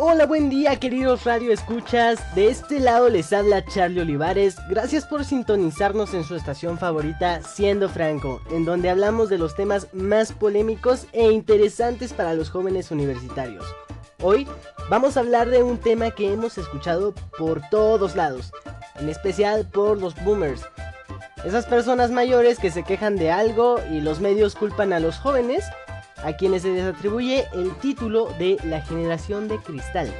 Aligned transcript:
Hola, 0.00 0.26
buen 0.26 0.48
día 0.48 0.76
queridos 0.76 1.24
radio 1.24 1.52
escuchas. 1.52 2.20
De 2.36 2.46
este 2.46 2.78
lado 2.78 3.08
les 3.08 3.32
habla 3.32 3.64
Charlie 3.64 4.02
Olivares. 4.02 4.54
Gracias 4.68 5.04
por 5.04 5.24
sintonizarnos 5.24 6.14
en 6.14 6.22
su 6.22 6.36
estación 6.36 6.78
favorita, 6.78 7.42
Siendo 7.42 7.88
Franco, 7.88 8.40
en 8.52 8.64
donde 8.64 8.90
hablamos 8.90 9.28
de 9.28 9.38
los 9.38 9.56
temas 9.56 9.92
más 9.92 10.30
polémicos 10.30 11.08
e 11.12 11.32
interesantes 11.32 12.12
para 12.12 12.34
los 12.34 12.48
jóvenes 12.48 12.92
universitarios. 12.92 13.64
Hoy 14.22 14.46
vamos 14.88 15.16
a 15.16 15.20
hablar 15.20 15.50
de 15.50 15.64
un 15.64 15.78
tema 15.78 16.12
que 16.12 16.32
hemos 16.32 16.58
escuchado 16.58 17.12
por 17.36 17.60
todos 17.68 18.14
lados, 18.14 18.52
en 19.00 19.08
especial 19.08 19.66
por 19.66 19.98
los 20.00 20.14
boomers. 20.22 20.62
Esas 21.44 21.66
personas 21.66 22.12
mayores 22.12 22.60
que 22.60 22.70
se 22.70 22.84
quejan 22.84 23.16
de 23.16 23.32
algo 23.32 23.80
y 23.90 24.00
los 24.00 24.20
medios 24.20 24.54
culpan 24.54 24.92
a 24.92 25.00
los 25.00 25.18
jóvenes 25.18 25.64
a 26.24 26.32
quienes 26.34 26.62
se 26.62 26.72
les 26.72 26.84
atribuye 26.84 27.46
el 27.52 27.74
título 27.76 28.26
de 28.38 28.58
la 28.64 28.80
generación 28.80 29.48
de 29.48 29.58
cristal. 29.58 30.12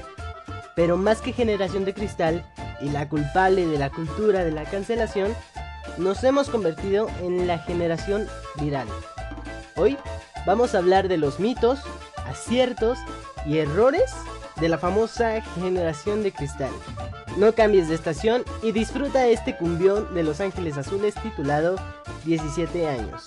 Pero 0.75 0.97
más 0.97 1.21
que 1.21 1.33
generación 1.33 1.85
de 1.85 1.95
cristal 1.95 2.45
y 2.81 2.89
la 2.91 3.09
culpable 3.09 3.67
de 3.67 3.79
la 3.79 3.91
cultura 3.91 4.45
de 4.45 4.53
la 4.53 4.65
cancelación, 4.65 5.35
nos 5.97 6.23
hemos 6.23 6.49
convertido 6.49 7.09
en 7.23 7.47
la 7.47 7.59
generación 7.59 8.27
viral. 8.61 8.87
Hoy 9.77 9.97
vamos 10.47 10.75
a 10.75 10.79
hablar 10.79 11.09
de 11.09 11.17
los 11.17 11.41
mitos, 11.41 11.81
aciertos 12.27 12.99
y 13.47 13.59
errores 13.59 14.13
de 14.61 14.69
la 14.69 14.79
famosa 14.79 15.41
generación 15.41 16.23
de 16.23 16.33
cristal. 16.33 16.71
No 17.37 17.53
cambies 17.55 17.89
de 17.89 17.95
estación 17.95 18.43
y 18.63 18.73
disfruta 18.73 19.27
este 19.27 19.57
cumbión 19.57 20.13
de 20.15 20.23
Los 20.25 20.41
Ángeles 20.41 20.77
Azules 20.77 21.15
titulado 21.23 21.77
17 22.25 22.89
años. 22.89 23.27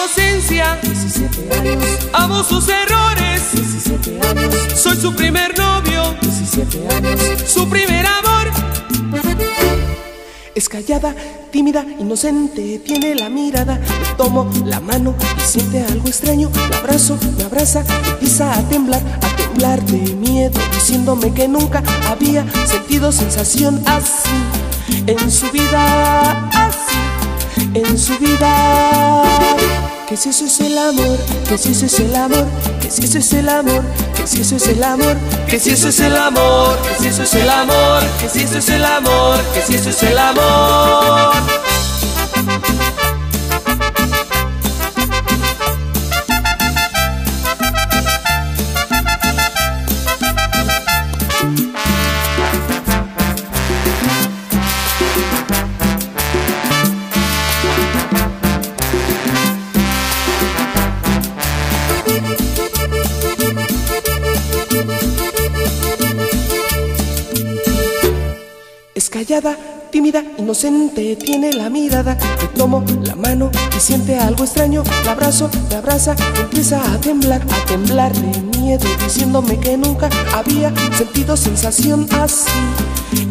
Inocencia, 0.00 0.78
17 0.82 1.58
años, 1.58 1.84
amo 2.14 2.42
sus 2.42 2.66
errores, 2.70 3.52
17 3.52 4.18
años, 4.28 4.54
soy 4.74 4.96
su 4.96 5.14
primer 5.14 5.56
novio, 5.58 6.14
17 6.22 6.88
años, 6.96 7.20
su 7.46 7.68
primer 7.68 8.06
amor. 8.06 8.50
Es 10.54 10.70
callada, 10.70 11.14
tímida, 11.50 11.84
inocente, 11.98 12.78
tiene 12.78 13.14
la 13.14 13.28
mirada. 13.28 13.78
Le 13.78 14.14
tomo 14.16 14.50
la 14.64 14.80
mano 14.80 15.14
y 15.36 15.40
siente 15.42 15.84
algo 15.84 16.08
extraño. 16.08 16.50
La 16.70 16.78
abrazo, 16.78 17.18
me 17.36 17.44
abraza, 17.44 17.84
empieza 18.12 18.58
a 18.58 18.62
temblar, 18.70 19.02
a 19.20 19.36
temblar 19.36 19.84
de 19.84 20.14
miedo, 20.14 20.58
diciéndome 20.72 21.34
que 21.34 21.46
nunca 21.46 21.82
había 22.08 22.46
sentido 22.66 23.12
sensación 23.12 23.82
así 23.84 24.30
en 25.06 25.30
su 25.30 25.50
vida, 25.50 26.48
así 26.52 26.89
en 27.74 27.98
su 27.98 28.18
vida. 28.18 29.22
Que 30.08 30.16
si 30.16 30.30
eso 30.30 30.46
es 30.46 30.60
el 30.60 30.76
amor, 30.76 31.18
que 31.48 31.56
si 31.56 31.70
eso 31.70 31.86
es 31.86 32.00
el 32.00 32.16
amor, 32.16 32.46
que 32.80 32.90
si 32.90 33.04
eso 33.04 33.18
es 33.18 33.32
el 33.32 33.48
amor, 33.48 33.82
que 34.16 34.26
si 34.26 34.40
eso 34.40 34.56
es 34.56 34.66
el 34.66 34.82
amor, 34.82 35.16
que 35.48 35.60
si 35.60 35.70
eso 35.70 35.88
es 35.88 36.00
el 36.00 36.16
amor, 36.16 36.78
que 36.82 36.98
si 36.98 37.08
eso 37.08 37.22
es 37.22 37.34
el 37.34 37.48
amor, 37.48 38.02
que 38.20 38.28
si 38.28 38.40
eso 38.42 38.58
es 38.58 38.68
el 38.70 38.84
amor, 38.84 39.40
que 39.54 39.62
si 39.62 39.74
eso 39.76 39.90
es 39.90 40.02
el 40.02 40.18
amor. 40.18 41.69
Inocente, 70.38 71.16
tiene 71.16 71.52
la 71.52 71.70
mirada. 71.70 72.16
Le 72.40 72.48
tomo 72.48 72.84
la 73.02 73.14
mano 73.14 73.50
y 73.76 73.80
siente 73.80 74.18
algo 74.18 74.44
extraño. 74.44 74.82
La 75.04 75.12
abrazo, 75.12 75.50
me 75.68 75.76
abraza, 75.76 76.14
empieza 76.38 76.80
a 76.92 77.00
temblar, 77.00 77.42
a 77.42 77.64
temblar 77.66 78.12
de 78.14 78.58
miedo, 78.58 78.86
diciéndome 79.04 79.58
que 79.58 79.76
nunca 79.76 80.08
había 80.34 80.72
sentido 80.96 81.36
sensación 81.36 82.06
así 82.12 82.50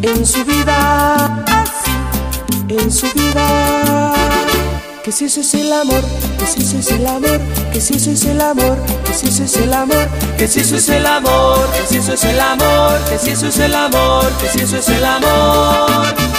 en 0.02 0.26
su 0.26 0.44
vida, 0.44 1.44
así 1.46 2.76
en 2.76 2.90
su 2.90 3.06
vida. 3.12 4.14
Que 5.04 5.12
si 5.12 5.24
eso 5.24 5.40
es 5.40 5.54
el 5.54 5.72
amor, 5.72 6.02
que 6.38 6.46
si 6.46 6.60
eso 6.60 6.78
es 6.78 6.90
el 6.90 7.06
amor, 7.06 7.40
que 7.72 7.80
si 7.80 7.94
eso 7.94 8.10
es 8.10 8.24
el 8.26 8.40
amor, 8.40 8.76
que 9.06 9.14
si 9.14 9.28
eso 9.28 9.44
es 9.44 9.56
el 9.56 9.72
amor, 9.72 10.08
que 10.36 10.46
si 10.46 10.60
eso 10.60 10.76
es 10.76 10.88
el 10.88 11.06
amor, 11.06 11.68
que 11.72 11.86
si 11.86 11.96
eso 11.96 12.12
es 12.12 12.24
el 12.24 12.40
amor, 12.40 13.00
que 13.08 13.18
si 13.18 13.30
eso 13.30 13.46
es 13.48 13.58
el 13.58 13.74
amor, 13.74 14.30
que 14.38 14.48
si 14.48 14.60
eso 14.60 14.76
es 14.76 14.88
el 14.88 15.04
amor. 15.04 16.29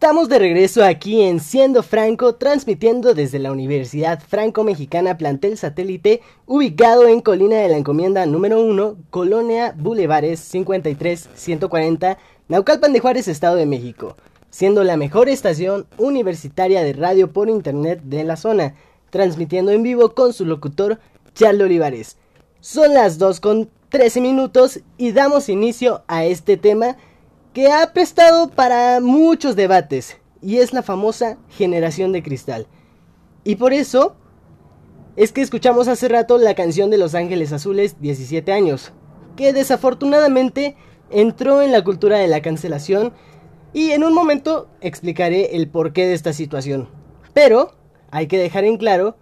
Estamos 0.00 0.30
de 0.30 0.38
regreso 0.38 0.82
aquí 0.82 1.20
en 1.20 1.40
Siendo 1.40 1.82
Franco, 1.82 2.36
transmitiendo 2.36 3.12
desde 3.12 3.38
la 3.38 3.52
Universidad 3.52 4.18
Franco-Mexicana 4.26 5.18
Plantel 5.18 5.58
Satélite, 5.58 6.22
ubicado 6.46 7.06
en 7.06 7.20
Colina 7.20 7.56
de 7.56 7.68
la 7.68 7.76
Encomienda 7.76 8.24
número 8.24 8.62
1, 8.62 8.96
Colonia 9.10 9.74
Bulevares 9.76 10.54
53-140, 10.54 12.16
Naucalpan 12.48 12.94
de 12.94 13.00
Juárez, 13.00 13.28
Estado 13.28 13.56
de 13.56 13.66
México, 13.66 14.16
siendo 14.48 14.84
la 14.84 14.96
mejor 14.96 15.28
estación 15.28 15.86
universitaria 15.98 16.82
de 16.82 16.94
radio 16.94 17.30
por 17.30 17.50
internet 17.50 18.00
de 18.02 18.24
la 18.24 18.36
zona, 18.36 18.76
transmitiendo 19.10 19.70
en 19.70 19.82
vivo 19.82 20.14
con 20.14 20.32
su 20.32 20.46
locutor 20.46 20.98
Charlie 21.34 21.64
Olivares. 21.64 22.16
Son 22.60 22.94
las 22.94 23.18
2 23.18 23.38
con 23.40 23.68
13 23.90 24.22
minutos 24.22 24.80
y 24.96 25.12
damos 25.12 25.50
inicio 25.50 26.04
a 26.08 26.24
este 26.24 26.56
tema 26.56 26.96
que 27.52 27.72
ha 27.72 27.92
prestado 27.92 28.48
para 28.48 29.00
muchos 29.00 29.56
debates 29.56 30.18
y 30.40 30.58
es 30.58 30.72
la 30.72 30.82
famosa 30.82 31.36
generación 31.48 32.12
de 32.12 32.22
cristal. 32.22 32.66
Y 33.44 33.56
por 33.56 33.72
eso 33.72 34.16
es 35.16 35.32
que 35.32 35.40
escuchamos 35.42 35.88
hace 35.88 36.08
rato 36.08 36.38
la 36.38 36.54
canción 36.54 36.90
de 36.90 36.98
Los 36.98 37.14
Ángeles 37.14 37.52
Azules 37.52 38.00
17 38.00 38.52
años, 38.52 38.92
que 39.36 39.52
desafortunadamente 39.52 40.76
entró 41.10 41.62
en 41.62 41.72
la 41.72 41.82
cultura 41.82 42.18
de 42.18 42.28
la 42.28 42.42
cancelación 42.42 43.12
y 43.72 43.90
en 43.90 44.04
un 44.04 44.14
momento 44.14 44.68
explicaré 44.80 45.56
el 45.56 45.68
porqué 45.68 46.06
de 46.06 46.14
esta 46.14 46.32
situación. 46.32 46.88
Pero 47.34 47.72
hay 48.10 48.28
que 48.28 48.38
dejar 48.38 48.64
en 48.64 48.76
claro 48.76 49.16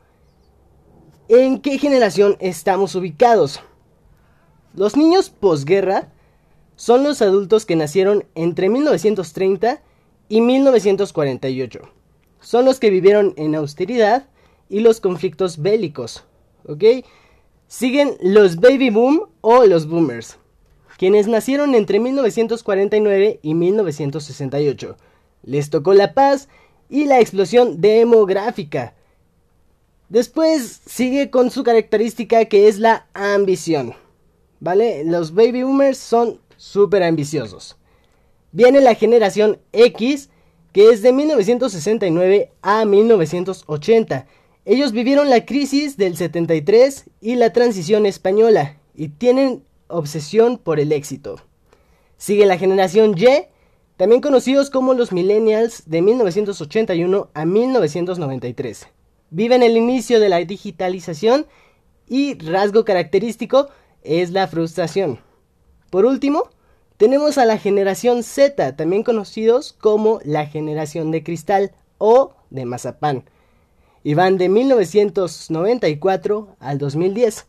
en 1.29 1.61
qué 1.61 1.79
generación 1.79 2.37
estamos 2.41 2.95
ubicados. 2.95 3.61
Los 4.75 4.97
niños 4.97 5.31
posguerra 5.31 6.13
son 6.79 7.03
los 7.03 7.23
adultos 7.23 7.67
que 7.67 7.75
nacieron 7.75 8.25
entre 8.37 8.69
1930 8.69 9.83
y 10.29 10.41
1948. 10.41 11.81
Son 12.41 12.65
los 12.65 12.79
que 12.79 12.91
vivieron 12.91 13.35
en 13.37 13.57
austeridad 13.57 14.29
y 14.69 14.79
los 14.79 15.01
conflictos 15.01 15.61
bélicos. 15.61 16.23
¿Ok? 16.69 16.85
Siguen 17.67 18.17
los 18.21 18.61
baby 18.61 18.91
boom 18.91 19.29
o 19.41 19.65
los 19.67 19.89
boomers, 19.89 20.39
quienes 20.99 21.27
nacieron 21.27 21.75
entre 21.75 21.99
1949 21.99 23.41
y 23.43 23.55
1968. 23.55 24.97
Les 25.43 25.71
tocó 25.71 25.95
la 25.95 26.15
paz 26.15 26.49
y 26.89 27.07
la 27.07 27.19
explosión 27.19 27.81
demográfica. 27.81 28.95
Después 30.09 30.81
sigue 30.87 31.29
con 31.31 31.51
su 31.51 31.65
característica 31.65 32.45
que 32.45 32.69
es 32.69 32.79
la 32.79 33.09
ambición. 33.15 33.95
¿Vale? 34.61 35.03
Los 35.05 35.35
baby 35.35 35.65
boomers 35.65 35.99
son 35.99 36.41
súper 36.59 37.03
ambiciosos. 37.03 37.77
Viene 38.53 38.83
la 38.83 38.95
generación 38.95 39.59
X, 39.73 40.29
que 40.73 40.91
es 40.91 41.01
de 41.01 41.15
1969 41.15 42.53
a 42.61 42.85
1980. 42.85 44.27
Ellos 44.67 44.93
vivieron 44.93 45.31
la 45.31 45.47
crisis 45.47 45.97
del 45.97 46.19
73 46.19 47.07
y 47.23 47.37
la 47.37 47.55
transición 47.55 48.05
española 48.05 48.77
y 48.95 49.09
tienen 49.09 49.63
obsesión 49.87 50.59
por 50.59 50.79
el 50.79 50.93
éxito. 50.93 51.41
Sigue 52.19 52.45
la 52.45 52.59
generación 52.59 53.15
Y, 53.17 53.47
también 53.97 54.21
conocidos 54.21 54.71
como 54.71 54.95
los 54.95 55.13
millennials 55.13 55.85
de 55.87 56.03
1981 56.03 57.31
a 57.33 57.45
1993. 57.45 58.89
Viven 59.31 59.63
el 59.63 59.77
inicio 59.77 60.21
de 60.21 60.29
la 60.29 60.39
digitalización 60.39 61.47
y 62.09 62.39
rasgo 62.39 62.85
característico 62.85 63.69
es 64.03 64.31
la 64.31 64.47
frustración. 64.49 65.21
Por 65.91 66.05
último, 66.05 66.51
tenemos 66.99 67.39
a 67.39 67.47
la 67.47 67.59
generación 67.59 68.23
Z, 68.23 68.77
también 68.77 69.03
conocidos 69.03 69.73
como 69.73 70.21
la 70.25 70.47
generación 70.47 71.11
de 71.11 71.23
cristal 71.23 71.73
o 71.99 72.35
de 72.51 72.65
mazapán. 72.65 73.25
Y 74.03 74.15
van 74.15 74.39
de 74.39 74.49
1994 74.49 76.57
al 76.61 76.79
2010. 76.79 77.47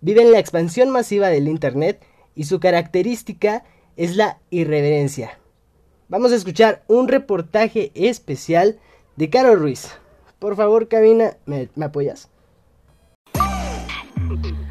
Viven 0.00 0.32
la 0.32 0.38
expansión 0.38 0.90
masiva 0.90 1.28
del 1.28 1.48
Internet 1.48 2.02
y 2.34 2.44
su 2.44 2.60
característica 2.60 3.64
es 3.96 4.16
la 4.16 4.38
irreverencia. 4.50 5.38
Vamos 6.08 6.32
a 6.32 6.36
escuchar 6.36 6.84
un 6.88 7.08
reportaje 7.08 7.92
especial 7.94 8.78
de 9.16 9.30
Caro 9.30 9.56
Ruiz. 9.56 9.88
Por 10.38 10.56
favor, 10.56 10.88
cabina, 10.88 11.36
¿me, 11.46 11.68
me 11.74 11.84
apoyas? 11.84 12.30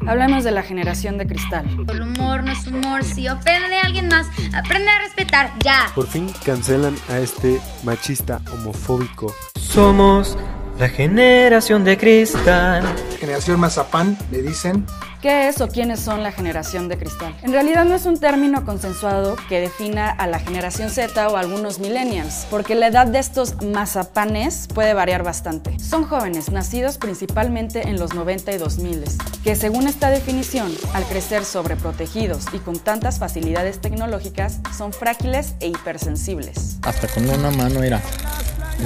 Hablemos 0.06 0.44
de 0.44 0.50
la 0.50 0.62
generación 0.62 1.18
de 1.18 1.26
cristal. 1.26 1.66
El 1.88 2.02
humor 2.02 2.42
no 2.44 2.52
es 2.52 2.66
humor. 2.66 3.04
Si 3.04 3.28
ofende 3.28 3.76
a 3.76 3.86
alguien 3.86 4.08
más, 4.08 4.26
aprende 4.54 4.90
a 4.90 4.98
respetar 5.00 5.52
ya. 5.64 5.86
Por 5.94 6.06
fin 6.06 6.30
cancelan 6.44 6.96
a 7.08 7.18
este 7.18 7.60
machista 7.84 8.40
homofóbico. 8.52 9.34
Somos 9.56 10.36
la 10.78 10.88
generación 10.88 11.84
de 11.84 11.98
cristal. 11.98 12.84
Generación 13.18 13.60
Mazapán, 13.60 14.16
le 14.30 14.42
dicen. 14.42 14.86
¿Qué 15.20 15.48
es 15.48 15.60
o 15.60 15.68
quiénes 15.68 16.00
son 16.00 16.22
la 16.22 16.32
generación 16.32 16.88
de 16.88 16.96
cristal? 16.96 17.36
En 17.42 17.52
realidad 17.52 17.84
no 17.84 17.94
es 17.94 18.06
un 18.06 18.18
término 18.18 18.64
consensuado 18.64 19.36
que 19.50 19.60
defina 19.60 20.08
a 20.08 20.26
la 20.26 20.38
generación 20.38 20.88
Z 20.88 21.28
o 21.28 21.36
algunos 21.36 21.78
millennials, 21.78 22.46
porque 22.48 22.74
la 22.74 22.86
edad 22.86 23.06
de 23.06 23.18
estos 23.18 23.60
mazapanes 23.62 24.66
puede 24.74 24.94
variar 24.94 25.22
bastante. 25.22 25.78
Son 25.78 26.04
jóvenes 26.04 26.50
nacidos 26.50 26.96
principalmente 26.96 27.86
en 27.86 27.98
los 27.98 28.14
90 28.14 28.52
y 28.52 28.56
2000, 28.56 29.04
que 29.44 29.56
según 29.56 29.88
esta 29.88 30.08
definición, 30.08 30.72
al 30.94 31.04
crecer 31.04 31.44
sobreprotegidos 31.44 32.46
y 32.54 32.58
con 32.58 32.78
tantas 32.78 33.18
facilidades 33.18 33.78
tecnológicas, 33.78 34.60
son 34.74 34.94
frágiles 34.94 35.52
e 35.60 35.66
hipersensibles. 35.68 36.78
Hasta 36.80 37.08
con 37.08 37.28
una 37.28 37.50
mano 37.50 37.82
era 37.82 38.00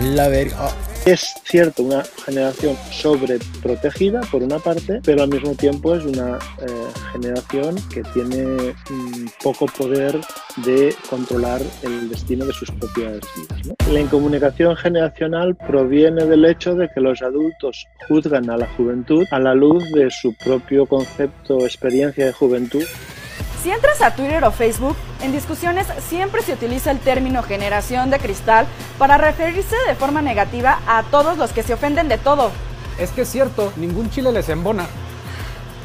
la 0.03 0.27
verga. 0.27 0.71
Es 1.07 1.35
cierto, 1.45 1.83
una 1.83 2.03
generación 2.25 2.77
sobreprotegida 2.91 4.23
por 4.31 4.43
una 4.43 4.59
parte, 4.59 5.03
pero 5.05 5.23
al 5.23 5.29
mismo 5.29 5.55
tiempo 5.55 5.95
es 5.95 6.03
una 6.03 6.39
eh, 6.39 6.67
generación 7.13 7.77
que 7.93 8.03
tiene 8.15 8.75
mm, 8.89 9.27
poco 9.43 9.67
poder 9.67 10.19
de 10.65 10.95
controlar 11.11 11.61
el 11.83 12.09
destino 12.09 12.47
de 12.47 12.55
sus 12.55 12.71
propias 12.71 13.21
vidas. 13.37 13.77
La 13.93 14.01
incomunicación 14.01 14.77
generacional 14.77 15.55
proviene 15.55 16.25
del 16.25 16.47
hecho 16.47 16.75
de 16.75 16.89
que 16.89 17.03
los 17.03 17.21
adultos 17.21 17.87
juzgan 18.09 18.49
a 18.49 18.57
la 18.57 18.67
juventud 18.75 19.27
a 19.31 19.39
la 19.39 19.55
luz 19.55 19.85
de 19.93 20.11
su 20.11 20.35
propio 20.43 20.87
concepto 20.87 21.59
experiencia 21.67 22.25
de 22.25 22.33
juventud 22.33 22.85
si 23.65 23.71
entras 23.71 24.03
a 24.03 24.15
Twitter 24.15 24.45
o 24.45 24.53
Facebook, 24.53 24.95
en 25.23 25.33
discusiones 25.33 25.87
siempre 26.11 26.43
se 26.43 26.53
utiliza 26.53 26.91
el 26.91 26.99
término 26.99 27.43
generación 27.43 28.11
de 28.11 28.19
cristal 28.19 28.67
para 28.99 29.17
referirse 29.17 29.75
de 29.89 29.95
forma 29.95 30.21
negativa 30.21 30.81
a 30.87 31.03
todos 31.05 31.39
los 31.39 31.51
que 31.53 31.63
se 31.63 31.73
ofenden 31.73 32.09
de 32.09 32.19
todo. 32.19 32.51
Es 32.99 33.11
que 33.11 33.23
es 33.23 33.31
cierto, 33.31 33.73
ningún 33.77 34.11
chile 34.11 34.33
les 34.33 34.51
embona. 34.51 34.85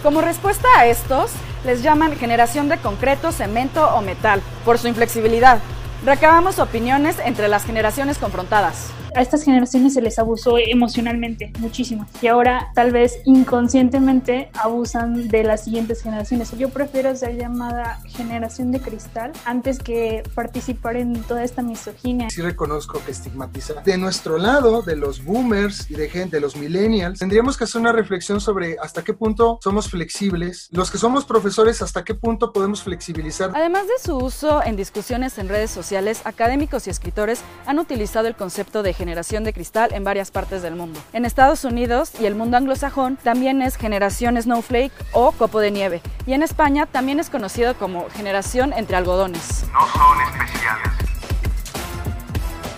Como 0.03 0.19
respuesta 0.19 0.67
a 0.75 0.87
estos, 0.87 1.31
les 1.63 1.81
llaman 1.81 2.17
generación 2.17 2.67
de 2.67 2.79
concreto, 2.79 3.31
cemento 3.31 3.87
o 3.95 4.01
metal, 4.01 4.41
por 4.65 4.77
su 4.77 4.89
inflexibilidad. 4.89 5.59
Recabamos 6.05 6.59
opiniones 6.59 7.17
entre 7.23 7.47
las 7.47 7.65
generaciones 7.65 8.17
confrontadas 8.17 8.91
a 9.15 9.21
estas 9.21 9.43
generaciones 9.43 9.93
se 9.93 10.01
les 10.01 10.19
abusó 10.19 10.57
emocionalmente 10.57 11.51
muchísimo 11.59 12.05
y 12.21 12.27
ahora 12.27 12.71
tal 12.75 12.91
vez 12.91 13.19
inconscientemente 13.25 14.49
abusan 14.53 15.27
de 15.27 15.43
las 15.43 15.63
siguientes 15.63 16.01
generaciones. 16.01 16.51
Yo 16.57 16.69
prefiero 16.69 17.15
ser 17.15 17.35
llamada 17.37 17.99
generación 18.07 18.71
de 18.71 18.79
cristal 18.79 19.31
antes 19.45 19.79
que 19.79 20.23
participar 20.35 20.97
en 20.97 21.21
toda 21.23 21.43
esta 21.43 21.61
misoginia. 21.61 22.29
Sí 22.29 22.41
reconozco 22.41 23.01
que 23.03 23.11
estigmatiza. 23.11 23.81
De 23.83 23.97
nuestro 23.97 24.37
lado, 24.37 24.81
de 24.81 24.95
los 24.95 25.23
boomers 25.23 25.89
y 25.89 25.95
de 25.95 26.09
gente, 26.09 26.37
de 26.37 26.41
los 26.41 26.55
millennials, 26.55 27.19
tendríamos 27.19 27.57
que 27.57 27.63
hacer 27.63 27.81
una 27.81 27.91
reflexión 27.91 28.39
sobre 28.39 28.77
hasta 28.81 29.03
qué 29.03 29.13
punto 29.13 29.59
somos 29.61 29.89
flexibles, 29.89 30.69
los 30.71 30.91
que 30.91 30.97
somos 30.97 31.25
profesores, 31.25 31.81
hasta 31.81 32.03
qué 32.03 32.13
punto 32.13 32.53
podemos 32.53 32.83
flexibilizar. 32.83 33.51
Además 33.55 33.87
de 33.87 33.93
su 34.03 34.17
uso 34.17 34.63
en 34.63 34.75
discusiones 34.75 35.37
en 35.37 35.49
redes 35.49 35.71
sociales, 35.71 35.88
académicos 35.97 36.87
y 36.87 36.89
escritores 36.89 37.41
han 37.65 37.79
utilizado 37.79 38.27
el 38.27 38.35
concepto 38.35 38.83
de 38.83 38.93
generación 38.93 39.43
de 39.43 39.53
cristal 39.53 39.93
en 39.93 40.03
varias 40.03 40.31
partes 40.31 40.61
del 40.61 40.75
mundo. 40.75 40.99
En 41.13 41.25
Estados 41.25 41.63
Unidos 41.63 42.11
y 42.19 42.25
el 42.25 42.35
mundo 42.35 42.57
anglosajón 42.57 43.17
también 43.17 43.61
es 43.61 43.75
generación 43.75 44.41
snowflake 44.41 44.93
o 45.13 45.31
copo 45.31 45.59
de 45.59 45.71
nieve. 45.71 46.01
Y 46.25 46.33
en 46.33 46.43
España 46.43 46.85
también 46.85 47.19
es 47.19 47.29
conocido 47.29 47.75
como 47.75 48.07
generación 48.11 48.73
entre 48.73 48.97
algodones. 48.97 49.65
No 49.73 49.87
son 49.87 50.21
especiales. 50.21 50.89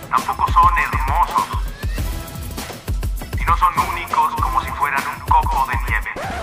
Tampoco 0.08 0.50
son 0.52 0.61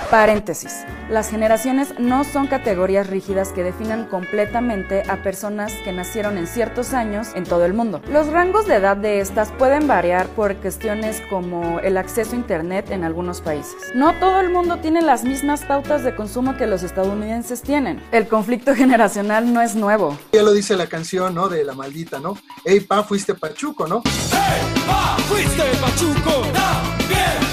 Paréntesis. 0.10 0.86
Las 1.08 1.30
generaciones 1.30 1.94
no 2.00 2.24
son 2.24 2.48
categorías 2.48 3.08
rígidas 3.08 3.50
que 3.52 3.64
definan 3.64 4.06
completamente 4.06 5.04
a 5.08 5.22
personas 5.22 5.72
que 5.84 5.92
nacieron 5.92 6.38
en 6.40 6.48
ciertos 6.48 6.94
años 6.94 7.28
en 7.36 7.44
todo 7.44 7.64
el 7.66 7.76
mundo. 7.76 8.02
Los 8.12 8.28
rangos 8.28 8.66
de 8.66 8.76
edad 8.76 8.98
de 8.98 9.20
estas 9.20 9.52
pueden 9.52 9.88
variar 9.88 10.28
por 10.30 10.56
cuestiones 10.56 11.22
como 11.30 11.80
el 11.80 11.96
acceso 11.98 12.34
a 12.34 12.36
Internet 12.36 12.90
en 12.90 13.04
algunos 13.04 13.42
países. 13.42 13.76
No 13.94 14.14
todo 14.20 14.40
el 14.40 14.50
mundo 14.50 14.78
tiene 14.78 15.04
las 15.04 15.24
mismas 15.24 15.64
pautas 15.64 16.04
de 16.04 16.16
consumo 16.16 16.58
que 16.58 16.66
los 16.66 16.82
estadounidenses 16.82 17.62
tienen. 17.62 18.02
El 18.12 18.28
conflicto 18.28 18.74
generacional 18.76 19.54
no 19.54 19.62
es 19.62 19.76
nuevo. 19.76 20.18
Ya 20.34 20.42
lo 20.42 20.54
dice 20.54 20.76
la 20.76 20.88
canción, 20.88 21.36
¿no? 21.36 21.50
De 21.50 21.64
la 21.64 21.74
maldita, 21.74 22.20
¿no? 22.20 22.36
Ey, 22.66 22.80
pa, 22.80 23.04
fuiste 23.04 23.36
pachuco, 23.36 23.88
¿no? 23.88 24.02
¡Ey, 24.06 24.84
pa, 24.88 25.18
fuiste 25.28 25.64
pachuco! 25.80 26.42
¡También! 26.52 27.49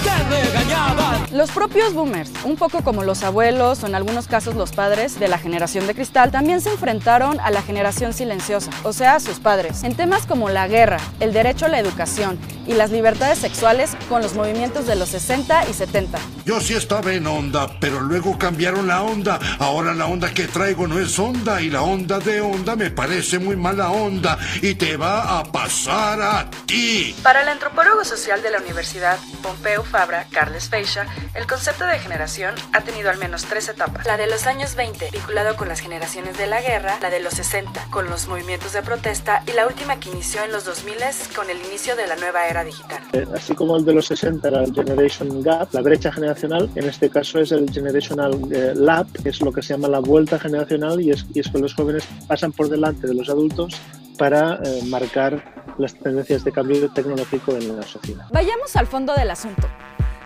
Los 1.31 1.51
propios 1.51 1.93
boomers, 1.93 2.31
un 2.45 2.55
poco 2.55 2.83
como 2.83 3.03
los 3.03 3.21
abuelos 3.21 3.83
o 3.83 3.87
en 3.87 3.95
algunos 3.95 4.27
casos 4.27 4.55
los 4.55 4.71
padres 4.71 5.19
de 5.19 5.27
la 5.27 5.37
generación 5.37 5.85
de 5.85 5.93
cristal, 5.93 6.31
también 6.31 6.61
se 6.61 6.71
enfrentaron 6.71 7.39
a 7.41 7.51
la 7.51 7.61
generación 7.61 8.13
silenciosa, 8.13 8.71
o 8.83 8.93
sea, 8.93 9.15
a 9.15 9.19
sus 9.19 9.39
padres, 9.39 9.83
en 9.83 9.93
temas 9.93 10.25
como 10.25 10.49
la 10.49 10.67
guerra, 10.67 10.99
el 11.19 11.33
derecho 11.33 11.65
a 11.65 11.69
la 11.69 11.79
educación 11.79 12.39
y 12.65 12.73
las 12.73 12.91
libertades 12.91 13.39
sexuales 13.39 13.91
con 14.09 14.21
los 14.21 14.33
movimientos 14.33 14.87
de 14.87 14.95
los 14.95 15.09
60 15.09 15.69
y 15.69 15.73
70. 15.73 16.17
Yo 16.45 16.59
sí 16.59 16.73
estaba 16.73 17.13
en 17.13 17.27
onda, 17.27 17.77
pero 17.79 17.99
luego 17.99 18.37
cambiaron 18.37 18.87
la 18.87 19.03
onda. 19.03 19.39
Ahora 19.59 19.93
la 19.93 20.07
onda 20.07 20.33
que 20.33 20.47
traigo 20.47 20.87
no 20.87 20.97
es 20.97 21.19
onda 21.19 21.61
y 21.61 21.69
la 21.69 21.81
onda 21.81 22.19
de 22.19 22.41
onda 22.41 22.75
me 22.75 22.89
parece 22.89 23.37
muy 23.37 23.55
mala 23.55 23.91
onda 23.91 24.37
y 24.61 24.75
te 24.75 24.97
va 24.97 25.39
a 25.39 25.43
pasar 25.43 26.21
a 26.21 26.49
ti. 26.65 27.15
Para 27.21 27.41
el 27.41 27.49
antropólogo 27.49 28.03
social 28.03 28.41
de 28.41 28.51
la 28.51 28.59
Universidad 28.59 29.17
Pompeu 29.41 29.83
Fabra, 29.83 30.16
Carles 30.25 30.69
Feixa, 30.69 31.05
el 31.35 31.47
concepto 31.47 31.85
de 31.85 31.99
generación 31.99 32.55
ha 32.73 32.81
tenido 32.81 33.09
al 33.09 33.17
menos 33.17 33.45
tres 33.45 33.69
etapas. 33.69 34.05
La 34.05 34.17
de 34.17 34.27
los 34.27 34.47
años 34.47 34.75
20, 34.75 35.11
vinculado 35.11 35.55
con 35.55 35.67
las 35.67 35.79
generaciones 35.79 36.37
de 36.37 36.47
la 36.47 36.61
guerra, 36.61 36.97
la 37.01 37.09
de 37.09 37.19
los 37.19 37.33
60, 37.35 37.87
con 37.89 38.09
los 38.09 38.27
movimientos 38.27 38.73
de 38.73 38.81
protesta, 38.81 39.43
y 39.47 39.53
la 39.53 39.67
última 39.67 39.99
que 39.99 40.09
inició 40.09 40.43
en 40.43 40.51
los 40.51 40.65
2000 40.65 40.97
con 41.35 41.49
el 41.49 41.57
inicio 41.57 41.95
de 41.95 42.07
la 42.07 42.15
nueva 42.15 42.47
era 42.47 42.63
digital. 42.63 42.99
Así 43.35 43.53
como 43.53 43.77
el 43.77 43.85
de 43.85 43.93
los 43.93 44.07
60 44.07 44.47
era 44.47 44.63
el 44.63 44.73
Generation 44.73 45.43
Gap, 45.43 45.73
la 45.73 45.81
brecha 45.81 46.11
generacional, 46.11 46.69
en 46.75 46.85
este 46.85 47.09
caso 47.09 47.39
es 47.39 47.51
el 47.51 47.69
Generational 47.71 48.39
Lab, 48.75 49.07
que 49.21 49.29
es 49.29 49.41
lo 49.41 49.51
que 49.51 49.61
se 49.61 49.73
llama 49.73 49.87
la 49.87 49.99
vuelta 49.99 50.39
generacional, 50.39 50.99
y 51.01 51.11
es, 51.11 51.25
y 51.33 51.39
es 51.41 51.49
que 51.49 51.59
los 51.59 51.73
jóvenes 51.73 52.07
pasan 52.27 52.51
por 52.51 52.69
delante 52.69 53.05
de 53.05 53.13
los 53.13 53.29
adultos 53.29 53.75
para 54.17 54.59
eh, 54.63 54.81
marcar 54.85 55.43
las 55.77 55.93
tendencias 55.93 56.43
de 56.43 56.51
cambio 56.51 56.89
tecnológico 56.89 57.51
en 57.51 57.77
la 57.77 57.83
sociedad. 57.83 58.25
Vayamos 58.31 58.75
al 58.75 58.87
fondo 58.87 59.13
del 59.13 59.29
asunto. 59.29 59.67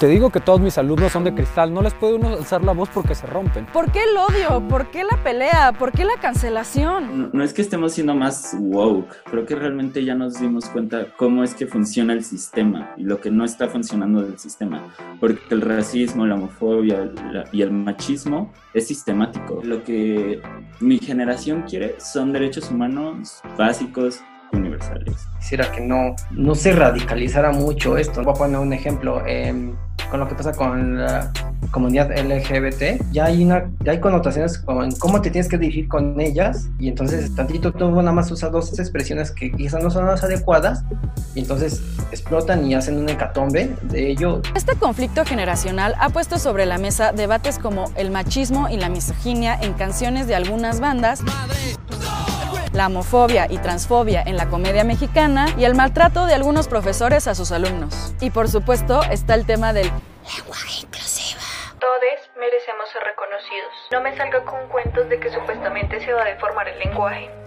Te 0.01 0.07
digo 0.07 0.31
que 0.31 0.39
todos 0.39 0.59
mis 0.59 0.79
alumnos 0.79 1.11
son 1.11 1.25
de 1.25 1.31
cristal, 1.35 1.71
no 1.71 1.83
les 1.83 1.93
puede 1.93 2.15
uno 2.15 2.29
alzar 2.29 2.63
la 2.63 2.71
voz 2.71 2.89
porque 2.89 3.13
se 3.13 3.27
rompen. 3.27 3.67
¿Por 3.67 3.91
qué 3.91 3.99
el 4.01 4.17
odio? 4.17 4.67
¿Por 4.67 4.89
qué 4.89 5.03
la 5.03 5.15
pelea? 5.23 5.73
¿Por 5.77 5.91
qué 5.91 6.05
la 6.05 6.15
cancelación? 6.19 7.21
No, 7.21 7.29
no, 7.31 7.43
es 7.43 7.53
que 7.53 7.61
estemos 7.61 7.93
siendo 7.93 8.15
más 8.15 8.57
woke, 8.59 9.15
creo 9.25 9.45
que 9.45 9.53
realmente 9.53 10.03
ya 10.03 10.15
nos 10.15 10.39
dimos 10.39 10.65
cuenta 10.69 11.05
cómo 11.17 11.43
es 11.43 11.53
que 11.53 11.67
funciona 11.67 12.13
el 12.13 12.23
sistema 12.23 12.95
y 12.97 13.03
lo 13.03 13.21
que 13.21 13.29
no 13.29 13.45
está 13.45 13.67
funcionando 13.67 14.23
del 14.23 14.39
sistema, 14.39 14.91
porque 15.19 15.39
el 15.51 15.61
racismo, 15.61 16.25
la 16.25 16.33
homofobia 16.33 17.07
la, 17.31 17.43
y 17.51 17.61
el 17.61 17.69
machismo 17.69 18.51
es 18.73 18.87
sistemático. 18.87 19.61
Lo 19.63 19.83
que 19.83 20.41
mi 20.79 20.97
generación 20.97 21.61
quiere 21.69 21.97
son 21.99 22.33
derechos 22.33 22.71
humanos 22.71 23.39
básicos, 23.55 24.19
universales. 24.51 25.27
Quisiera 25.39 25.71
que 25.71 25.81
no, 25.81 26.15
no 26.31 26.55
se 26.55 26.73
radicalizara 26.73 27.51
mucho 27.51 27.97
esto. 27.97 28.23
Voy 28.23 28.33
a 28.33 28.37
poner 28.37 28.59
un 28.59 28.73
ejemplo. 28.73 29.21
Eh, 29.25 29.73
con 30.11 30.19
lo 30.19 30.27
que 30.27 30.35
pasa 30.35 30.51
con 30.51 30.97
la 30.97 31.31
comunidad 31.71 32.11
LGBT, 32.11 33.01
ya 33.11 33.25
hay, 33.25 33.45
una, 33.45 33.71
ya 33.79 33.93
hay 33.93 33.99
connotaciones 34.01 34.57
con 34.57 34.91
cómo 34.91 35.21
te 35.21 35.31
tienes 35.31 35.49
que 35.49 35.57
dirigir 35.57 35.87
con 35.87 36.19
ellas 36.19 36.67
y 36.79 36.89
entonces 36.89 37.33
tantito 37.33 37.71
tú 37.71 37.89
nada 37.89 38.11
más 38.11 38.29
usas 38.29 38.51
dos 38.51 38.77
expresiones 38.77 39.31
que 39.31 39.51
quizás 39.53 39.81
no 39.81 39.89
son 39.89 40.05
las 40.05 40.21
adecuadas 40.23 40.83
y 41.33 41.39
entonces 41.39 41.81
explotan 42.11 42.67
y 42.67 42.75
hacen 42.75 42.97
un 42.97 43.07
hecatombe 43.07 43.73
de 43.83 44.11
ello. 44.11 44.41
Este 44.53 44.75
conflicto 44.75 45.23
generacional 45.23 45.95
ha 45.97 46.09
puesto 46.09 46.37
sobre 46.37 46.65
la 46.65 46.77
mesa 46.77 47.13
debates 47.13 47.57
como 47.57 47.89
el 47.95 48.11
machismo 48.11 48.67
y 48.67 48.75
la 48.75 48.89
misoginia 48.89 49.57
en 49.61 49.73
canciones 49.73 50.27
de 50.27 50.35
algunas 50.35 50.81
bandas 50.81 51.21
la 52.73 52.87
homofobia 52.87 53.47
y 53.49 53.57
transfobia 53.57 54.21
en 54.21 54.37
la 54.37 54.47
comedia 54.47 54.83
mexicana 54.83 55.47
y 55.57 55.65
el 55.65 55.75
maltrato 55.75 56.25
de 56.25 56.33
algunos 56.33 56.67
profesores 56.67 57.27
a 57.27 57.35
sus 57.35 57.51
alumnos. 57.51 58.13
Y 58.21 58.29
por 58.29 58.49
supuesto 58.49 59.01
está 59.03 59.35
el 59.35 59.45
tema 59.45 59.73
del 59.73 59.91
lenguaje 60.37 60.81
inclusivo. 60.83 61.39
Todos 61.79 62.29
merecemos 62.37 62.89
ser 62.93 63.03
reconocidos. 63.03 63.73
No 63.91 64.01
me 64.01 64.15
salga 64.15 64.43
con 64.45 64.67
cuentos 64.69 65.09
de 65.09 65.19
que 65.19 65.31
supuestamente 65.31 65.99
se 66.05 66.13
va 66.13 66.21
a 66.21 66.25
deformar 66.25 66.67
el 66.67 66.79
lenguaje. 66.79 67.40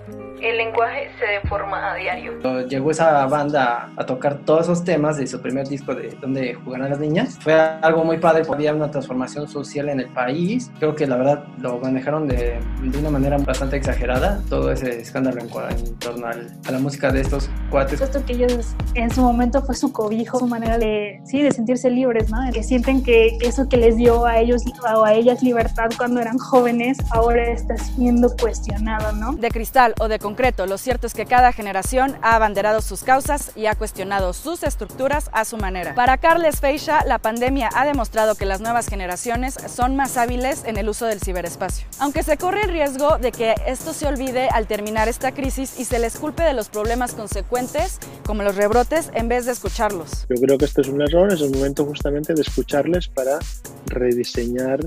El 0.45 0.59
lenguaje 0.59 1.09
se 1.19 1.25
deforma 1.25 1.93
a 1.93 1.95
diario. 1.95 2.35
Llegó 2.69 2.91
esa 2.91 3.27
banda 3.27 3.91
a 3.97 4.05
tocar 4.05 4.41
todos 4.45 4.65
esos 4.65 4.85
temas 4.85 5.17
de 5.17 5.27
su 5.27 5.41
primer 5.41 5.67
disco 5.67 5.95
de 5.95 6.15
Donde 6.21 6.53
jugarán 6.53 6.91
las 6.91 6.99
niñas. 6.99 7.39
Fue 7.41 7.55
algo 7.55 8.05
muy 8.05 8.19
padre, 8.19 8.43
había 8.53 8.75
una 8.75 8.91
transformación 8.91 9.49
social 9.49 9.89
en 9.89 10.01
el 10.01 10.09
país. 10.11 10.71
Creo 10.79 10.95
que 10.95 11.07
la 11.07 11.17
verdad 11.17 11.45
lo 11.59 11.79
manejaron 11.79 12.29
de, 12.29 12.61
de 12.83 12.99
una 12.99 13.09
manera 13.09 13.39
bastante 13.39 13.77
exagerada, 13.77 14.43
todo 14.51 14.71
ese 14.71 15.01
escándalo 15.01 15.41
en, 15.41 15.49
en 15.79 15.95
torno 15.95 16.27
al, 16.27 16.53
a 16.69 16.71
la 16.73 16.79
música 16.79 17.11
de 17.11 17.23
estos 17.23 17.49
cuates. 17.71 18.03
Esto 18.03 18.23
que 18.27 18.35
ellos 18.35 18.75
en 18.93 19.11
su 19.11 19.23
momento 19.23 19.63
fue 19.63 19.75
su 19.75 19.93
cobijo, 19.93 20.41
su 20.41 20.47
manera 20.47 20.77
de, 20.77 21.23
sí, 21.25 21.41
de 21.41 21.53
sentirse 21.53 21.89
libres, 21.89 22.29
¿no? 22.29 22.37
Que 22.53 22.63
sienten 22.63 23.03
que 23.03 23.39
eso 23.41 23.67
que 23.67 23.79
les 23.79 23.97
dio 23.97 24.27
a 24.27 24.41
ellos 24.41 24.63
o 24.95 25.05
a 25.05 25.15
ellas 25.15 25.43
libertad 25.43 25.89
cuando 25.97 26.21
eran 26.21 26.37
jóvenes, 26.37 26.99
ahora 27.13 27.51
está 27.51 27.79
siendo 27.79 28.37
cuestionado, 28.37 29.13
¿no? 29.13 29.33
De 29.33 29.49
cristal 29.49 29.95
o 30.01 30.07
de 30.07 30.19
concreto, 30.19 30.34
lo 30.67 30.79
cierto 30.79 31.07
es 31.07 31.15
que 31.15 31.27
cada 31.27 31.53
generación 31.53 32.17
ha 32.21 32.35
abanderado 32.35 32.83
sus 32.83 33.03
causas 33.03 33.53
y 33.55 33.67
ha 33.67 33.77
cuestionado 33.77 34.33
sus 34.33 34.63
estructuras 34.63 35.31
a 35.33 35.45
su 35.45 35.57
manera. 35.57 35.95
Para 35.95 36.19
Carles 36.19 36.61
Feixa, 36.61 37.05
la 37.07 37.19
pandemia 37.19 37.71
ha 37.75 37.87
demostrado 37.87 38.35
que 38.35 38.45
las 38.45 38.61
nuevas 38.61 38.89
generaciones 38.89 39.57
son 39.69 39.95
más 39.97 40.17
hábiles 40.17 40.65
en 40.65 40.77
el 40.77 40.89
uso 40.89 41.07
del 41.07 41.21
ciberespacio. 41.21 41.87
Aunque 42.01 42.23
se 42.23 42.37
corre 42.37 42.63
el 42.63 42.71
riesgo 42.71 43.19
de 43.19 43.31
que 43.31 43.55
esto 43.67 43.93
se 43.93 44.07
olvide 44.07 44.49
al 44.49 44.67
terminar 44.67 45.09
esta 45.09 45.33
crisis 45.33 45.79
y 45.79 45.85
se 45.85 45.99
les 45.99 46.17
culpe 46.17 46.43
de 46.43 46.53
los 46.53 46.69
problemas 46.69 47.15
consecuentes, 47.15 48.01
como 48.27 48.43
los 48.43 48.57
rebrotes, 48.57 49.11
en 49.15 49.29
vez 49.29 49.47
de 49.47 49.53
escucharlos. 49.53 50.27
Yo 50.29 50.37
creo 50.37 50.59
que 50.59 50.65
esto 50.65 50.81
es 50.81 50.89
un 50.89 51.01
error, 51.01 51.33
es 51.33 51.41
el 51.41 51.51
momento 51.51 51.85
justamente 51.85 52.35
de 52.35 52.43
escucharles 52.43 53.09
para 53.09 53.39
rediseñar 53.87 54.81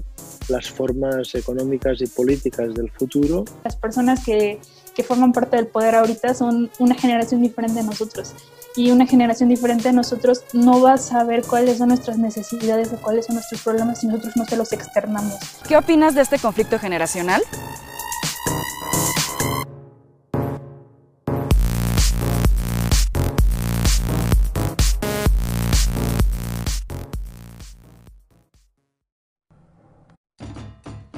las 0.50 0.70
formas 0.70 1.34
económicas 1.36 2.02
y 2.02 2.08
políticas 2.08 2.74
del 2.74 2.90
futuro. 2.92 3.46
Las 3.64 3.76
personas 3.76 4.24
que, 4.24 4.60
que 4.98 5.04
forman 5.04 5.32
parte 5.32 5.58
del 5.58 5.68
poder 5.68 5.94
ahorita 5.94 6.34
son 6.34 6.72
una 6.80 6.96
generación 6.96 7.44
diferente 7.44 7.82
de 7.82 7.84
nosotros 7.86 8.34
y 8.76 8.90
una 8.90 9.06
generación 9.06 9.48
diferente 9.48 9.90
de 9.90 9.94
nosotros 9.94 10.42
no 10.54 10.82
va 10.82 10.94
a 10.94 10.98
saber 10.98 11.44
cuáles 11.44 11.78
son 11.78 11.90
nuestras 11.90 12.18
necesidades 12.18 12.92
o 12.92 12.98
cuáles 12.98 13.28
son 13.28 13.36
nuestros 13.36 13.62
problemas 13.62 14.00
si 14.00 14.08
nosotros 14.08 14.36
no 14.36 14.46
se 14.46 14.58
los 14.58 14.74
externamos. 14.74 15.36
¿Qué 15.68 15.78
opinas 15.78 16.16
de 16.16 16.22
este 16.22 16.40
conflicto 16.40 16.80
generacional? 16.80 17.44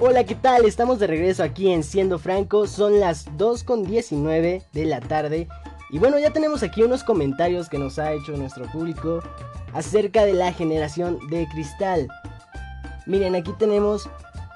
Hola, 0.09 0.23
¿qué 0.23 0.33
tal? 0.33 0.65
Estamos 0.65 0.97
de 0.97 1.05
regreso 1.05 1.43
aquí 1.43 1.69
en 1.69 1.83
Siendo 1.83 2.17
Franco. 2.17 2.65
Son 2.65 2.99
las 2.99 3.27
2.19 3.37 4.63
de 4.73 4.85
la 4.85 5.01
tarde. 5.01 5.47
Y 5.91 5.99
bueno, 5.99 6.17
ya 6.17 6.33
tenemos 6.33 6.63
aquí 6.63 6.81
unos 6.81 7.03
comentarios 7.03 7.69
que 7.69 7.77
nos 7.77 7.99
ha 7.99 8.13
hecho 8.13 8.31
nuestro 8.31 8.65
público 8.71 9.19
acerca 9.71 10.25
de 10.25 10.33
la 10.33 10.51
generación 10.51 11.19
de 11.29 11.47
cristal. 11.49 12.07
Miren, 13.05 13.35
aquí 13.35 13.53
tenemos 13.59 14.09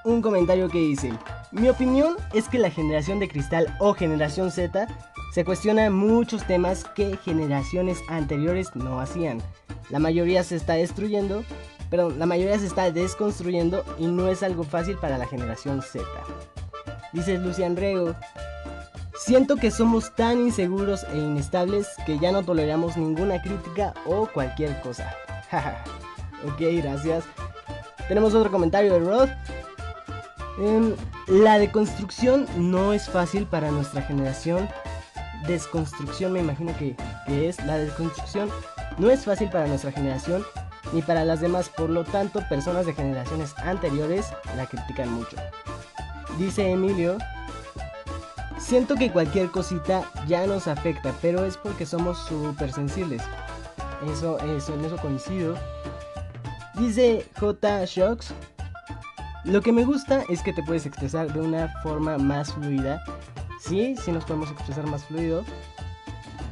un 0.05 0.24
comentario 0.24 0.69
que 0.69 0.79
dice, 0.79 1.13
mi 1.51 1.69
opinión 1.69 2.15
es 2.33 2.50
que 2.50 2.57
la 2.57 2.72
generación 2.72 3.19
de 3.19 3.29
cristal 3.29 3.77
o 3.79 3.93
generación 3.93 4.50
Z 4.50 4.88
se 5.36 5.45
cuestiona 5.45 5.91
muchos 5.91 6.48
temas 6.48 6.83
que 6.95 7.15
generaciones 7.17 8.00
anteriores 8.07 8.75
no 8.75 9.00
hacían. 9.00 9.39
La 9.91 10.00
mayoría 10.00 10.43
se 10.43 10.55
está 10.55 10.74
destruyendo 10.74 11.43
Perdón, 11.94 12.18
la 12.18 12.26
mayoría 12.26 12.58
se 12.58 12.66
está 12.66 12.90
desconstruyendo 12.90 13.86
y 14.00 14.08
no 14.08 14.28
es 14.28 14.42
algo 14.42 14.64
fácil 14.64 14.98
para 14.98 15.20
la 15.20 15.28
generación 15.28 15.84
Z. 15.84 16.04
Dice 17.12 17.38
Lucian 17.38 17.76
Rego, 17.76 18.16
siento 19.16 19.58
que 19.58 19.70
somos 19.70 20.12
tan 20.16 20.40
inseguros 20.40 21.04
e 21.14 21.18
inestables 21.20 21.88
que 22.08 22.18
ya 22.18 22.32
no 22.32 22.42
toleramos 22.42 22.98
ninguna 22.98 23.40
crítica 23.44 23.94
o 24.08 24.26
cualquier 24.26 24.82
cosa. 24.82 25.14
ok, 26.44 26.62
gracias. 26.82 27.26
Tenemos 28.08 28.34
otro 28.34 28.50
comentario 28.50 28.94
de 28.94 29.00
Rod. 29.00 29.30
Eh, 30.62 30.96
la 31.28 31.60
deconstrucción 31.60 32.48
no 32.58 32.94
es 32.94 33.08
fácil 33.08 33.46
para 33.46 33.70
nuestra 33.70 34.02
generación. 34.02 34.68
Desconstrucción 35.46 36.34
me 36.34 36.40
imagino 36.40 36.76
que, 36.76 36.96
que 37.28 37.50
es. 37.50 37.64
La 37.68 37.78
desconstrucción 37.78 38.50
no 38.98 39.12
es 39.12 39.26
fácil 39.26 39.52
para 39.52 39.68
nuestra 39.68 39.92
generación 39.92 40.44
ni 40.92 41.02
para 41.02 41.25
las 41.25 41.42
demás, 41.42 41.70
por 41.70 41.90
lo 41.90 42.04
tanto 42.04 42.42
personas 42.50 42.86
de 42.86 42.94
generaciones 42.94 43.58
anteriores 43.60 44.28
la 44.56 44.66
critican 44.66 45.12
mucho. 45.12 45.38
Dice 46.38 46.72
Emilio, 46.72 47.18
siento 48.60 48.96
que 48.96 49.12
cualquier 49.12 49.50
cosita 49.50 50.04
ya 50.28 50.46
nos 50.48 50.68
afecta, 50.68 51.13
pero 51.22 51.46
es 51.46 51.58
porque 51.58 51.86
somos 51.86 52.18
súper 52.25 52.72
sensibles. 52.72 53.22
Eso, 54.12 54.40
eso, 54.40 54.74
en 54.74 54.86
eso 54.86 54.98
coincido. 54.98 55.56
Dice 56.75 57.25
J. 57.40 57.86
Shocks, 57.86 58.34
lo 59.46 59.62
que 59.62 59.72
me 59.72 59.86
gusta 59.86 60.24
es 60.30 60.42
que 60.42 60.54
te 60.54 60.63
puedes 60.63 60.86
expresar 60.86 61.32
de 61.32 61.42
una 61.42 61.68
forma 61.84 62.18
más 62.18 62.54
fluida. 62.54 63.04
Sí, 63.60 63.96
sí 63.96 64.12
nos 64.12 64.25
podemos 64.25 64.50
expresar 64.52 64.86
más 64.88 65.04
fluido. 65.06 65.44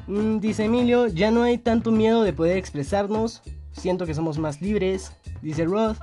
Mm, 0.07 0.39
dice 0.39 0.65
Emilio, 0.65 1.07
ya 1.07 1.31
no 1.31 1.43
hay 1.43 1.57
tanto 1.57 1.91
miedo 1.91 2.23
de 2.23 2.33
poder 2.33 2.57
expresarnos, 2.57 3.41
Siento 3.81 4.05
que 4.05 4.13
somos 4.13 4.37
más 4.37 4.61
libres, 4.61 5.11
dice 5.41 5.65
Roth. 5.65 5.97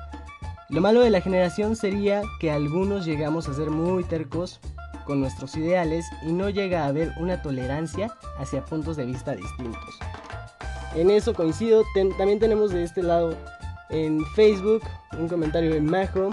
Lo 0.68 0.80
malo 0.80 1.00
de 1.00 1.10
la 1.10 1.20
generación 1.20 1.76
sería 1.76 2.22
que 2.40 2.50
algunos 2.50 3.06
llegamos 3.06 3.48
a 3.48 3.54
ser 3.54 3.70
muy 3.70 4.02
tercos 4.02 4.58
con 5.06 5.20
nuestros 5.20 5.56
ideales 5.56 6.04
y 6.26 6.32
no 6.32 6.48
llega 6.50 6.82
a 6.82 6.88
haber 6.88 7.12
una 7.20 7.40
tolerancia 7.40 8.12
hacia 8.36 8.64
puntos 8.64 8.96
de 8.96 9.06
vista 9.06 9.36
distintos. 9.36 9.96
En 10.96 11.08
eso 11.08 11.34
coincido, 11.34 11.84
también 11.94 12.40
tenemos 12.40 12.72
de 12.72 12.82
este 12.82 13.00
lado 13.00 13.36
en 13.90 14.26
Facebook 14.34 14.82
un 15.16 15.28
comentario 15.28 15.72
de 15.72 15.80
Majo. 15.80 16.30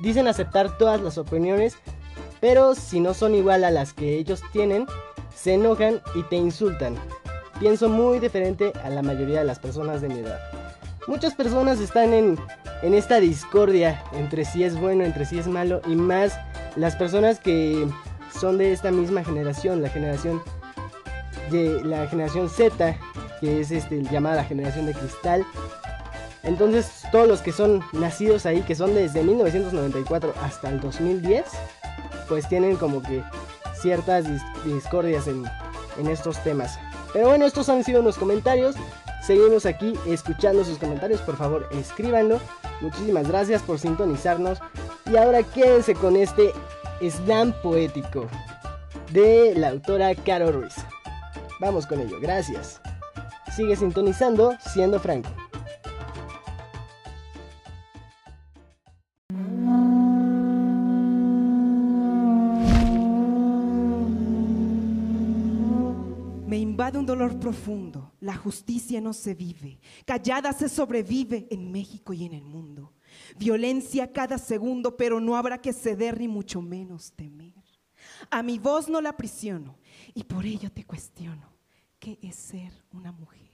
Dicen 0.00 0.28
aceptar 0.28 0.78
todas 0.78 1.00
las 1.00 1.18
opiniones, 1.18 1.76
pero 2.40 2.76
si 2.76 3.00
no 3.00 3.14
son 3.14 3.34
igual 3.34 3.64
a 3.64 3.72
las 3.72 3.94
que 3.94 4.16
ellos 4.16 4.42
tienen, 4.52 4.86
se 5.34 5.54
enojan 5.54 6.00
y 6.14 6.22
te 6.22 6.36
insultan. 6.36 6.94
Pienso 7.62 7.88
muy 7.88 8.18
diferente 8.18 8.72
a 8.82 8.90
la 8.90 9.02
mayoría 9.02 9.38
de 9.38 9.44
las 9.44 9.60
personas 9.60 10.00
de 10.00 10.08
mi 10.08 10.18
edad. 10.18 10.40
Muchas 11.06 11.32
personas 11.36 11.78
están 11.78 12.12
en, 12.12 12.36
en 12.82 12.92
esta 12.92 13.20
discordia 13.20 14.02
entre 14.14 14.44
si 14.44 14.64
es 14.64 14.76
bueno, 14.76 15.04
entre 15.04 15.24
si 15.26 15.38
es 15.38 15.46
malo 15.46 15.80
y 15.86 15.94
más 15.94 16.36
las 16.74 16.96
personas 16.96 17.38
que 17.38 17.86
son 18.36 18.58
de 18.58 18.72
esta 18.72 18.90
misma 18.90 19.22
generación, 19.22 19.80
la 19.80 19.90
generación 19.90 20.42
de 21.52 21.84
la 21.84 22.08
generación 22.08 22.48
Z, 22.48 22.96
que 23.40 23.60
es 23.60 23.70
este, 23.70 24.02
llamada 24.02 24.34
la 24.34 24.44
generación 24.44 24.86
de 24.86 24.94
cristal. 24.94 25.46
Entonces 26.42 27.04
todos 27.12 27.28
los 27.28 27.42
que 27.42 27.52
son 27.52 27.80
nacidos 27.92 28.44
ahí, 28.44 28.62
que 28.62 28.74
son 28.74 28.92
desde 28.92 29.22
1994 29.22 30.34
hasta 30.42 30.68
el 30.68 30.80
2010, 30.80 31.44
pues 32.28 32.48
tienen 32.48 32.74
como 32.74 33.04
que 33.04 33.22
ciertas 33.80 34.24
discordias 34.64 35.28
en, 35.28 35.44
en 36.00 36.08
estos 36.08 36.42
temas. 36.42 36.76
Pero 37.12 37.28
bueno, 37.28 37.44
estos 37.44 37.68
han 37.68 37.84
sido 37.84 38.00
unos 38.00 38.16
comentarios. 38.16 38.76
Seguimos 39.22 39.66
aquí 39.66 39.94
escuchando 40.06 40.64
sus 40.64 40.78
comentarios. 40.78 41.20
Por 41.20 41.36
favor, 41.36 41.68
escríbanlo. 41.72 42.40
Muchísimas 42.80 43.28
gracias 43.28 43.62
por 43.62 43.78
sintonizarnos. 43.78 44.58
Y 45.10 45.16
ahora 45.16 45.42
quédense 45.42 45.94
con 45.94 46.16
este 46.16 46.52
slam 47.00 47.52
poético 47.62 48.26
de 49.12 49.54
la 49.56 49.70
autora 49.70 50.14
Caro 50.14 50.52
Ruiz. 50.52 50.74
Vamos 51.60 51.86
con 51.86 52.00
ello, 52.00 52.18
gracias. 52.20 52.80
Sigue 53.54 53.76
sintonizando 53.76 54.54
siendo 54.72 54.98
franco. 54.98 55.28
Invade 66.82 66.98
un 66.98 67.06
dolor 67.06 67.38
profundo. 67.38 68.10
La 68.18 68.36
justicia 68.36 69.00
no 69.00 69.12
se 69.12 69.34
vive. 69.34 69.78
Callada 70.04 70.52
se 70.52 70.68
sobrevive 70.68 71.46
en 71.48 71.70
México 71.70 72.12
y 72.12 72.24
en 72.24 72.32
el 72.32 72.42
mundo. 72.42 72.92
Violencia 73.38 74.10
cada 74.10 74.36
segundo, 74.36 74.96
pero 74.96 75.20
no 75.20 75.36
habrá 75.36 75.58
que 75.58 75.72
ceder 75.72 76.18
ni 76.18 76.26
mucho 76.26 76.60
menos 76.60 77.12
temer. 77.12 77.54
A 78.28 78.42
mi 78.42 78.58
voz 78.58 78.88
no 78.88 79.00
la 79.00 79.16
prisiono 79.16 79.78
y 80.12 80.24
por 80.24 80.44
ello 80.44 80.72
te 80.72 80.84
cuestiono. 80.84 81.52
¿Qué 82.00 82.18
es 82.20 82.34
ser 82.34 82.72
una 82.90 83.12
mujer? 83.12 83.51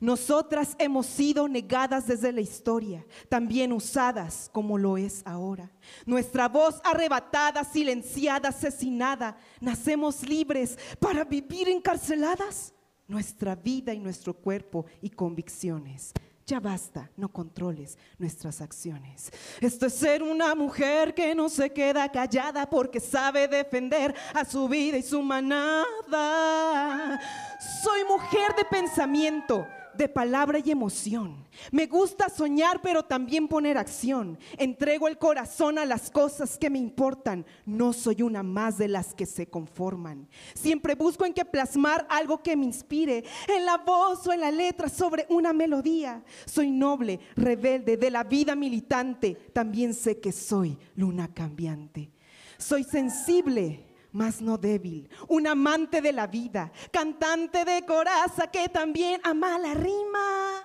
Nosotras 0.00 0.76
hemos 0.78 1.06
sido 1.06 1.48
negadas 1.48 2.06
desde 2.06 2.32
la 2.32 2.40
historia, 2.40 3.06
también 3.28 3.72
usadas 3.72 4.50
como 4.52 4.78
lo 4.78 4.96
es 4.96 5.22
ahora. 5.24 5.70
Nuestra 6.06 6.48
voz 6.48 6.80
arrebatada, 6.84 7.64
silenciada, 7.64 8.50
asesinada. 8.50 9.36
Nacemos 9.60 10.28
libres 10.28 10.78
para 10.98 11.24
vivir 11.24 11.68
encarceladas. 11.68 12.74
Nuestra 13.08 13.54
vida 13.54 13.92
y 13.92 13.98
nuestro 13.98 14.32
cuerpo 14.32 14.86
y 15.00 15.10
convicciones. 15.10 16.12
Ya 16.46 16.58
basta, 16.58 17.10
no 17.16 17.28
controles 17.30 17.96
nuestras 18.18 18.60
acciones. 18.60 19.30
Esto 19.60 19.86
es 19.86 19.94
ser 19.94 20.22
una 20.22 20.54
mujer 20.54 21.14
que 21.14 21.34
no 21.34 21.48
se 21.48 21.70
queda 21.70 22.10
callada 22.10 22.68
porque 22.68 22.98
sabe 23.00 23.46
defender 23.46 24.14
a 24.34 24.44
su 24.44 24.68
vida 24.68 24.96
y 24.98 25.02
su 25.02 25.22
manada. 25.22 27.20
Soy 27.82 28.04
mujer 28.04 28.54
de 28.56 28.64
pensamiento 28.64 29.66
de 29.94 30.08
palabra 30.08 30.58
y 30.58 30.70
emoción. 30.70 31.46
Me 31.70 31.86
gusta 31.86 32.28
soñar, 32.28 32.80
pero 32.82 33.02
también 33.04 33.48
poner 33.48 33.78
acción. 33.78 34.38
Entrego 34.58 35.08
el 35.08 35.18
corazón 35.18 35.78
a 35.78 35.84
las 35.84 36.10
cosas 36.10 36.56
que 36.58 36.70
me 36.70 36.78
importan. 36.78 37.44
No 37.66 37.92
soy 37.92 38.22
una 38.22 38.42
más 38.42 38.78
de 38.78 38.88
las 38.88 39.14
que 39.14 39.26
se 39.26 39.46
conforman. 39.48 40.28
Siempre 40.54 40.94
busco 40.94 41.24
en 41.24 41.34
que 41.34 41.44
plasmar 41.44 42.06
algo 42.08 42.42
que 42.42 42.56
me 42.56 42.64
inspire, 42.64 43.24
en 43.48 43.64
la 43.64 43.78
voz 43.78 44.26
o 44.26 44.32
en 44.32 44.40
la 44.40 44.50
letra 44.50 44.88
sobre 44.88 45.26
una 45.28 45.52
melodía. 45.52 46.22
Soy 46.46 46.70
noble, 46.70 47.20
rebelde, 47.36 47.96
de 47.96 48.10
la 48.10 48.24
vida 48.24 48.54
militante. 48.54 49.34
También 49.52 49.94
sé 49.94 50.20
que 50.20 50.32
soy 50.32 50.78
luna 50.96 51.32
cambiante. 51.32 52.10
Soy 52.58 52.84
sensible 52.84 53.91
mas 54.12 54.40
no 54.40 54.58
débil, 54.58 55.08
un 55.28 55.46
amante 55.46 56.00
de 56.00 56.12
la 56.12 56.26
vida, 56.26 56.70
cantante 56.90 57.64
de 57.64 57.84
coraza 57.86 58.46
que 58.46 58.68
también 58.68 59.20
ama 59.24 59.58
la 59.58 59.74
rima. 59.74 60.62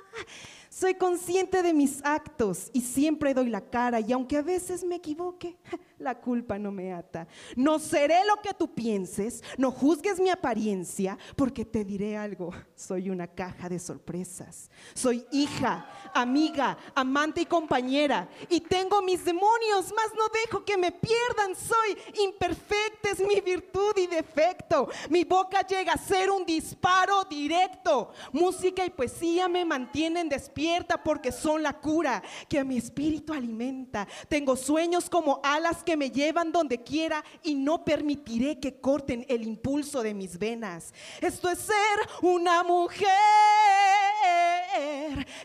Soy 0.69 0.93
consciente 0.93 1.63
de 1.63 1.73
mis 1.73 2.05
actos 2.05 2.69
y 2.71 2.81
siempre 2.81 3.33
doy 3.33 3.49
la 3.49 3.61
cara 3.61 3.99
y 3.99 4.11
aunque 4.11 4.37
a 4.37 4.43
veces 4.43 4.83
me 4.83 4.97
equivoque, 4.97 5.57
la 5.99 6.15
culpa 6.19 6.59
no 6.59 6.71
me 6.71 6.93
ata. 6.93 7.27
No 7.55 7.79
seré 7.79 8.25
lo 8.25 8.41
que 8.41 8.53
tú 8.53 8.73
pienses, 8.73 9.43
no 9.57 9.71
juzgues 9.71 10.19
mi 10.19 10.29
apariencia, 10.29 11.17
porque 11.35 11.65
te 11.65 11.83
diré 11.83 12.17
algo, 12.17 12.51
soy 12.75 13.09
una 13.09 13.27
caja 13.27 13.69
de 13.69 13.79
sorpresas. 13.79 14.69
Soy 14.93 15.25
hija, 15.31 15.89
amiga, 16.13 16.77
amante 16.95 17.41
y 17.41 17.45
compañera 17.45 18.29
y 18.49 18.61
tengo 18.61 19.01
mis 19.01 19.23
demonios, 19.25 19.93
mas 19.95 20.11
no 20.15 20.25
dejo 20.45 20.63
que 20.63 20.77
me 20.77 20.91
pierdan. 20.91 21.55
Soy 21.55 21.97
imperfecta, 22.23 23.09
es 23.11 23.19
mi 23.19 23.41
virtud 23.41 23.93
y 23.97 24.07
defecto. 24.07 24.89
Mi 25.09 25.23
boca 25.23 25.65
llega 25.65 25.93
a 25.93 25.97
ser 25.97 26.29
un 26.29 26.45
disparo 26.45 27.23
directo. 27.25 28.11
Música 28.31 28.85
y 28.85 28.89
poesía 28.89 29.47
me 29.47 29.65
mantienen 29.65 30.29
despierta 30.29 31.01
porque 31.03 31.31
son 31.31 31.63
la 31.63 31.73
cura 31.73 32.21
que 32.47 32.59
a 32.59 32.63
mi 32.63 32.77
espíritu 32.77 33.33
alimenta. 33.33 34.07
Tengo 34.27 34.55
sueños 34.55 35.09
como 35.09 35.39
alas 35.43 35.83
que 35.87 35.95
me 35.95 36.11
llevan 36.11 36.51
donde 36.51 36.83
quiera 36.83 37.23
y 37.41 37.55
no 37.55 37.85
permitiré 37.85 38.59
que 38.59 38.81
corten 38.81 39.25
el 39.29 39.47
impulso 39.47 40.03
de 40.03 40.13
mis 40.13 40.37
venas. 40.37 40.93
Esto 41.21 41.49
es 41.49 41.59
ser 41.59 41.75
una 42.21 42.61
mujer. 42.61 43.07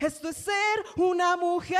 Esto 0.00 0.30
es 0.30 0.36
ser 0.38 0.84
una 0.96 1.36
mujer. 1.36 1.78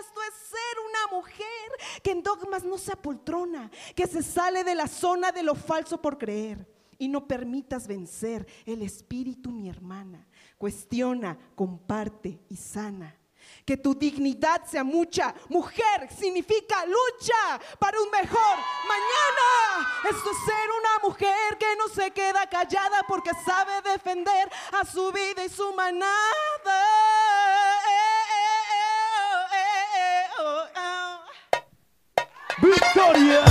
Esto 0.00 0.22
es 0.22 0.34
ser 0.48 0.78
una 0.88 1.14
mujer 1.14 2.00
que 2.02 2.12
en 2.12 2.22
dogmas 2.22 2.64
no 2.64 2.78
se 2.78 2.92
apoltrona, 2.92 3.70
que 3.94 4.06
se 4.06 4.22
sale 4.22 4.64
de 4.64 4.74
la 4.74 4.88
zona 4.88 5.32
de 5.32 5.42
lo 5.42 5.54
falso 5.54 6.00
por 6.00 6.16
creer. 6.16 6.66
Y 6.96 7.08
no 7.08 7.28
permitas 7.28 7.86
vencer 7.86 8.46
el 8.64 8.80
espíritu, 8.80 9.50
mi 9.50 9.68
hermana 9.68 10.26
cuestiona, 10.60 11.38
comparte 11.54 12.38
y 12.50 12.56
sana. 12.56 13.16
Que 13.64 13.76
tu 13.76 13.94
dignidad 13.94 14.64
sea 14.66 14.84
mucha. 14.84 15.34
Mujer 15.48 16.08
significa 16.18 16.84
lucha 16.86 17.60
para 17.78 18.00
un 18.00 18.10
mejor 18.10 18.56
mañana. 18.88 19.88
Esto 20.10 20.30
es 20.30 20.38
ser 20.44 20.70
una 20.78 21.08
mujer 21.08 21.58
que 21.58 21.76
no 21.76 21.88
se 21.88 22.10
queda 22.10 22.48
callada 22.48 23.02
porque 23.06 23.30
sabe 23.44 23.80
defender 23.82 24.50
a 24.72 24.84
su 24.84 25.12
vida 25.12 25.44
y 25.44 25.48
su 25.48 25.72
manada. 25.74 26.10
¡Victoria! 32.58 33.44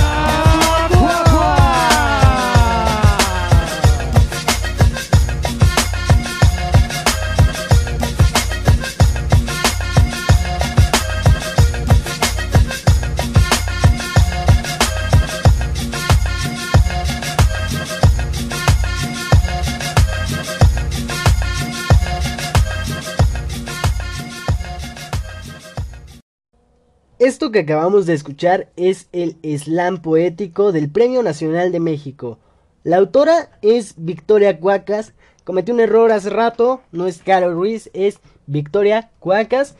Esto 27.40 27.52
que 27.52 27.60
acabamos 27.60 28.04
de 28.04 28.12
escuchar 28.12 28.68
es 28.76 29.08
el 29.12 29.38
slam 29.58 30.02
poético 30.02 30.72
del 30.72 30.90
Premio 30.90 31.22
Nacional 31.22 31.72
de 31.72 31.80
México. 31.80 32.38
La 32.84 32.98
autora 32.98 33.58
es 33.62 33.94
Victoria 33.96 34.60
Cuacas. 34.60 35.14
Cometió 35.44 35.72
un 35.72 35.80
error 35.80 36.12
hace 36.12 36.28
rato, 36.28 36.82
no 36.92 37.06
es 37.06 37.22
Carol 37.22 37.54
Ruiz, 37.54 37.88
es 37.94 38.20
Victoria 38.46 39.10
Cuacas. 39.20 39.74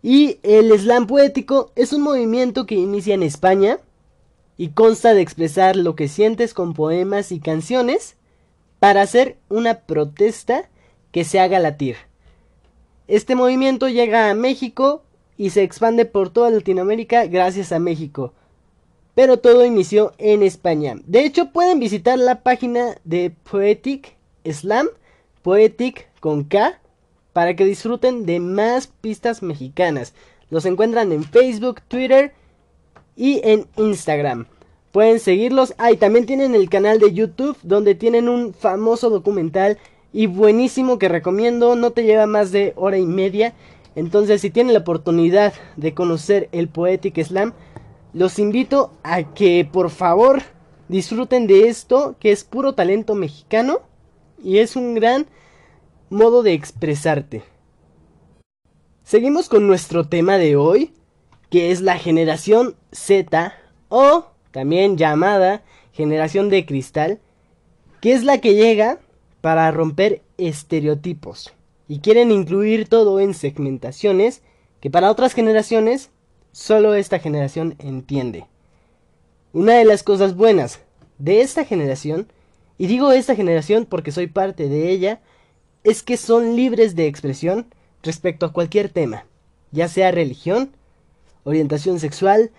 Y 0.00 0.38
el 0.44 0.70
slam 0.78 1.08
poético 1.08 1.72
es 1.74 1.92
un 1.92 2.02
movimiento 2.02 2.66
que 2.66 2.76
inicia 2.76 3.14
en 3.14 3.24
España 3.24 3.80
y 4.56 4.68
consta 4.68 5.12
de 5.12 5.22
expresar 5.22 5.74
lo 5.74 5.96
que 5.96 6.06
sientes 6.06 6.54
con 6.54 6.72
poemas 6.72 7.32
y 7.32 7.40
canciones 7.40 8.14
para 8.78 9.02
hacer 9.02 9.38
una 9.48 9.80
protesta 9.80 10.70
que 11.10 11.24
se 11.24 11.40
haga 11.40 11.58
latir. 11.58 11.96
Este 13.08 13.34
movimiento 13.34 13.88
llega 13.88 14.30
a 14.30 14.34
México 14.34 15.03
y 15.36 15.50
se 15.50 15.62
expande 15.62 16.04
por 16.04 16.30
toda 16.30 16.50
Latinoamérica 16.50 17.26
gracias 17.26 17.72
a 17.72 17.78
México. 17.78 18.32
Pero 19.14 19.38
todo 19.38 19.64
inició 19.64 20.12
en 20.18 20.42
España. 20.42 20.96
De 21.06 21.24
hecho, 21.24 21.50
pueden 21.52 21.78
visitar 21.78 22.18
la 22.18 22.42
página 22.42 22.96
de 23.04 23.30
Poetic 23.50 24.16
Slam, 24.44 24.88
Poetic 25.42 26.08
con 26.20 26.44
K, 26.44 26.80
para 27.32 27.54
que 27.54 27.64
disfruten 27.64 28.26
de 28.26 28.40
más 28.40 28.86
pistas 28.86 29.42
mexicanas. 29.42 30.14
Los 30.50 30.66
encuentran 30.66 31.12
en 31.12 31.24
Facebook, 31.24 31.80
Twitter 31.82 32.32
y 33.16 33.40
en 33.44 33.66
Instagram. 33.76 34.46
Pueden 34.92 35.18
seguirlos. 35.18 35.74
Ah, 35.78 35.90
también 35.98 36.26
tienen 36.26 36.54
el 36.54 36.68
canal 36.68 37.00
de 37.00 37.12
YouTube 37.12 37.56
donde 37.62 37.94
tienen 37.94 38.28
un 38.28 38.54
famoso 38.54 39.10
documental 39.10 39.78
y 40.12 40.26
buenísimo 40.26 40.98
que 40.98 41.08
recomiendo. 41.08 41.74
No 41.74 41.90
te 41.90 42.04
lleva 42.04 42.26
más 42.26 42.52
de 42.52 42.72
hora 42.76 42.98
y 42.98 43.06
media 43.06 43.54
entonces, 43.96 44.40
si 44.40 44.50
tienen 44.50 44.74
la 44.74 44.80
oportunidad 44.80 45.54
de 45.76 45.94
conocer 45.94 46.48
el 46.52 46.68
Poetic 46.68 47.22
Slam, 47.22 47.52
los 48.12 48.38
invito 48.38 48.92
a 49.02 49.34
que 49.34 49.68
por 49.70 49.90
favor 49.90 50.42
disfruten 50.88 51.46
de 51.46 51.68
esto, 51.68 52.16
que 52.18 52.32
es 52.32 52.44
puro 52.44 52.74
talento 52.74 53.14
mexicano 53.14 53.80
y 54.42 54.58
es 54.58 54.76
un 54.76 54.94
gran 54.94 55.26
modo 56.10 56.42
de 56.42 56.52
expresarte. 56.52 57.42
Seguimos 59.04 59.48
con 59.48 59.66
nuestro 59.66 60.08
tema 60.08 60.38
de 60.38 60.56
hoy, 60.56 60.92
que 61.50 61.70
es 61.70 61.80
la 61.80 61.98
generación 61.98 62.74
Z 62.90 63.54
o 63.88 64.26
también 64.50 64.96
llamada 64.96 65.62
generación 65.92 66.48
de 66.48 66.66
cristal, 66.66 67.20
que 68.00 68.12
es 68.12 68.24
la 68.24 68.38
que 68.38 68.54
llega 68.54 68.98
para 69.40 69.70
romper 69.70 70.22
estereotipos 70.36 71.54
y 71.88 72.00
quieren 72.00 72.30
incluir 72.30 72.88
todo 72.88 73.20
en 73.20 73.34
segmentaciones 73.34 74.42
que 74.80 74.90
para 74.90 75.10
otras 75.10 75.34
generaciones 75.34 76.10
solo 76.52 76.94
esta 76.94 77.18
generación 77.18 77.74
entiende. 77.78 78.46
Una 79.52 79.74
de 79.74 79.84
las 79.84 80.02
cosas 80.02 80.36
buenas 80.36 80.80
de 81.18 81.40
esta 81.40 81.64
generación, 81.64 82.28
y 82.78 82.86
digo 82.86 83.12
esta 83.12 83.34
generación 83.34 83.86
porque 83.86 84.12
soy 84.12 84.26
parte 84.26 84.68
de 84.68 84.90
ella, 84.90 85.20
es 85.84 86.02
que 86.02 86.16
son 86.16 86.56
libres 86.56 86.96
de 86.96 87.06
expresión 87.06 87.66
respecto 88.02 88.46
a 88.46 88.52
cualquier 88.52 88.88
tema, 88.88 89.26
ya 89.70 89.88
sea 89.88 90.10
religión, 90.10 90.70
orientación 91.44 92.00
sexual, 92.00 92.50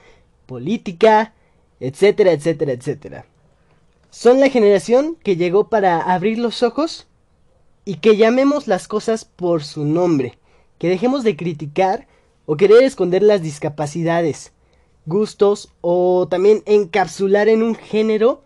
política, 0.45 1.33
etcétera, 1.79 2.31
etcétera, 2.31 2.71
etcétera. 2.73 3.25
Son 4.09 4.39
la 4.39 4.49
generación 4.49 5.17
que 5.21 5.35
llegó 5.35 5.69
para 5.69 5.99
abrir 5.99 6.37
los 6.39 6.63
ojos 6.63 7.07
y 7.85 7.95
que 7.97 8.17
llamemos 8.17 8.67
las 8.67 8.87
cosas 8.87 9.23
por 9.23 9.63
su 9.63 9.85
nombre, 9.85 10.37
que 10.79 10.89
dejemos 10.89 11.23
de 11.23 11.37
criticar 11.37 12.07
o 12.47 12.57
querer 12.57 12.83
esconder 12.83 13.21
las 13.23 13.41
discapacidades, 13.41 14.51
gustos 15.05 15.71
o 15.81 16.27
también 16.27 16.63
encapsular 16.65 17.47
en 17.47 17.61
un 17.61 17.75
género 17.75 18.41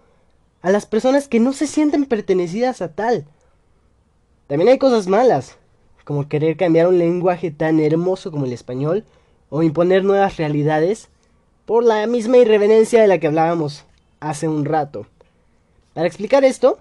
a 0.62 0.71
las 0.71 0.86
personas 0.86 1.28
que 1.30 1.39
no 1.39 1.54
se 1.54 1.67
sienten 1.67 2.06
pertenecidas 2.06 2.82
a 2.82 2.93
tal. 2.93 3.25
También 4.47 4.69
hay 4.69 4.78
cosas 4.78 5.08
malas, 5.08 5.58
como 6.04 6.28
querer 6.28 6.58
cambiar 6.58 6.88
un 6.88 6.97
lenguaje 6.97 7.52
tan 7.52 7.80
hermoso 7.80 8.32
como 8.32 8.45
el 8.45 8.54
español 8.54 9.06
o 9.49 9.63
imponer 9.63 10.04
nuevas 10.04 10.38
realidades 10.38 11.10
por 11.65 11.84
la 11.84 12.06
misma 12.08 12.38
irreverencia 12.38 13.02
de 13.02 13.08
la 13.08 13.19
que 13.19 13.28
hablábamos 13.28 13.86
hace 14.19 14.47
un 14.47 14.65
rato. 14.65 15.06
Para 15.93 16.08
explicar 16.08 16.43
esto, 16.43 16.80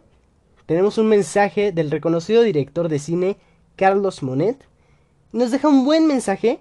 tenemos 0.68 0.98
un 0.98 1.08
mensaje 1.08 1.72
del 1.72 1.90
reconocido 1.90 2.42
director 2.42 2.90
de 2.90 2.98
cine 2.98 3.38
Carlos 3.74 4.22
Monet. 4.22 4.68
Nos 5.32 5.50
deja 5.50 5.66
un 5.66 5.86
buen 5.86 6.06
mensaje 6.06 6.60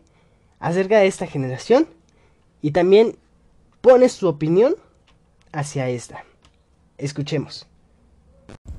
acerca 0.59 0.99
de 0.99 1.07
esta 1.07 1.27
generación 1.27 1.89
y 2.61 2.71
también 2.71 3.17
pone 3.81 4.07
su 4.07 4.29
opinión 4.29 4.77
hacia 5.51 5.89
esta. 5.89 6.23
Escuchemos. 6.97 7.67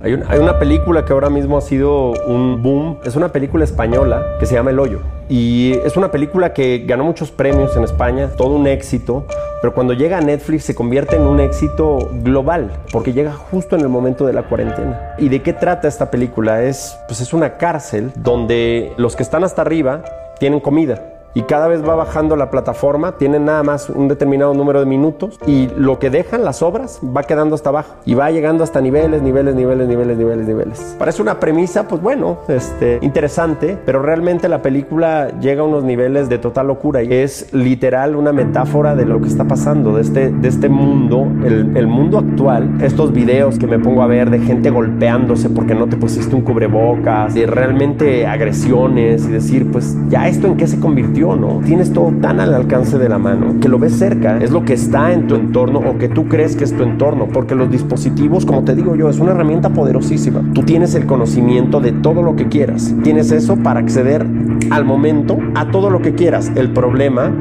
Hay, 0.01 0.13
una 0.13 0.59
película 0.59 1.03
que 1.03 1.11
ahora 1.11 1.29
mismo 1.29 1.57
ha 1.57 1.61
sido 1.61 2.11
un 2.25 2.63
boom, 2.63 2.99
es 3.03 3.17
una 3.17 3.33
película 3.33 3.65
española 3.65 4.37
que 4.39 4.45
se 4.45 4.55
llama 4.55 4.69
El 4.69 4.79
Hoyo. 4.79 5.01
Y 5.27 5.73
es 5.83 5.97
una 5.97 6.09
película 6.09 6.53
que 6.53 6.85
ganó 6.87 7.03
muchos 7.03 7.31
premios 7.31 7.75
en 7.75 7.83
España, 7.83 8.29
todo 8.37 8.55
un 8.55 8.65
éxito, 8.65 9.25
pero 9.61 9.73
cuando 9.73 9.91
llega 9.91 10.17
a 10.17 10.21
Netflix 10.21 10.63
se 10.63 10.73
convierte 10.73 11.17
en 11.17 11.23
un 11.23 11.41
éxito 11.41 12.09
global, 12.23 12.71
porque 12.93 13.11
llega 13.11 13.33
justo 13.33 13.75
en 13.75 13.81
el 13.81 13.89
momento 13.89 14.25
de 14.25 14.31
la 14.31 14.43
cuarentena. 14.43 15.15
¿Y 15.17 15.27
de 15.27 15.41
qué 15.41 15.51
trata 15.51 15.89
esta 15.89 16.09
película? 16.09 16.63
Es, 16.63 16.97
pues 17.07 17.19
es 17.19 17.33
una 17.33 17.57
cárcel 17.57 18.13
donde 18.15 18.93
los 18.95 19.17
que 19.17 19.23
están 19.23 19.43
hasta 19.43 19.63
arriba 19.63 20.03
tienen 20.39 20.61
comida 20.61 21.18
y 21.33 21.43
cada 21.43 21.67
vez 21.67 21.87
va 21.87 21.95
bajando 21.95 22.35
la 22.35 22.49
plataforma, 22.49 23.17
tienen 23.17 23.45
nada 23.45 23.63
más 23.63 23.89
un 23.89 24.07
determinado 24.07 24.53
número 24.53 24.79
de 24.79 24.85
minutos 24.85 25.39
y 25.45 25.67
lo 25.77 25.99
que 25.99 26.09
dejan 26.09 26.43
las 26.43 26.61
obras 26.61 26.99
va 27.15 27.23
quedando 27.23 27.55
hasta 27.55 27.69
abajo 27.69 27.95
y 28.05 28.15
va 28.15 28.31
llegando 28.31 28.63
hasta 28.63 28.81
niveles, 28.81 29.21
niveles, 29.21 29.55
niveles, 29.55 29.87
niveles, 29.87 30.17
niveles, 30.17 30.47
niveles. 30.47 30.95
Parece 30.97 31.21
una 31.21 31.39
premisa, 31.39 31.87
pues 31.87 32.01
bueno, 32.01 32.39
este, 32.47 32.99
interesante, 33.01 33.77
pero 33.85 34.01
realmente 34.01 34.49
la 34.49 34.61
película 34.61 35.31
llega 35.39 35.61
a 35.61 35.65
unos 35.65 35.83
niveles 35.83 36.29
de 36.29 36.37
total 36.37 36.67
locura 36.67 37.03
y 37.03 37.13
es 37.13 37.53
literal 37.53 38.15
una 38.15 38.33
metáfora 38.33 38.95
de 38.95 39.05
lo 39.05 39.21
que 39.21 39.27
está 39.27 39.45
pasando, 39.45 39.95
de 39.95 40.01
este, 40.01 40.31
de 40.31 40.47
este 40.47 40.69
mundo, 40.69 41.27
el, 41.45 41.75
el 41.75 41.87
mundo 41.87 42.17
actual, 42.17 42.81
estos 42.81 43.11
videos 43.11 43.57
que 43.59 43.67
me 43.67 43.79
pongo 43.79 44.01
a 44.01 44.07
ver 44.07 44.29
de 44.29 44.39
gente 44.39 44.69
golpeándose 44.69 45.49
porque 45.49 45.75
no 45.75 45.87
te 45.87 45.97
pusiste 45.97 46.35
un 46.35 46.41
cubrebocas, 46.41 47.33
de 47.33 47.45
realmente 47.45 48.25
agresiones 48.27 49.25
y 49.25 49.31
decir, 49.31 49.71
pues 49.71 49.95
ya 50.09 50.27
esto 50.27 50.47
en 50.47 50.57
qué 50.57 50.67
se 50.67 50.79
convirtió 50.79 51.18
¿no? 51.19 51.61
Tienes 51.65 51.91
todo 51.91 52.11
tan 52.21 52.39
al 52.39 52.53
alcance 52.53 52.97
de 52.97 53.09
la 53.09 53.17
mano 53.17 53.59
que 53.59 53.67
lo 53.67 53.77
ves 53.77 53.93
cerca, 53.93 54.37
es 54.37 54.51
lo 54.51 54.63
que 54.63 54.73
está 54.73 55.11
en 55.11 55.27
tu 55.27 55.35
entorno 55.35 55.79
o 55.79 55.97
que 55.97 56.07
tú 56.07 56.27
crees 56.27 56.55
que 56.55 56.63
es 56.63 56.75
tu 56.75 56.83
entorno, 56.83 57.27
porque 57.27 57.55
los 57.55 57.69
dispositivos, 57.69 58.45
como 58.45 58.63
te 58.63 58.75
digo 58.75 58.95
yo, 58.95 59.09
es 59.09 59.19
una 59.19 59.31
herramienta 59.31 59.69
poderosísima. 59.69 60.41
Tú 60.53 60.63
tienes 60.63 60.95
el 60.95 61.05
conocimiento 61.05 61.81
de 61.81 61.91
todo 61.91 62.21
lo 62.21 62.35
que 62.35 62.47
quieras, 62.47 62.93
tienes 63.03 63.31
eso 63.31 63.57
para 63.57 63.79
acceder 63.79 64.25
al 64.71 64.85
momento 64.85 65.37
a 65.55 65.71
todo 65.71 65.89
lo 65.89 66.01
que 66.01 66.13
quieras. 66.13 66.51
El 66.55 66.71
problema 66.71 67.31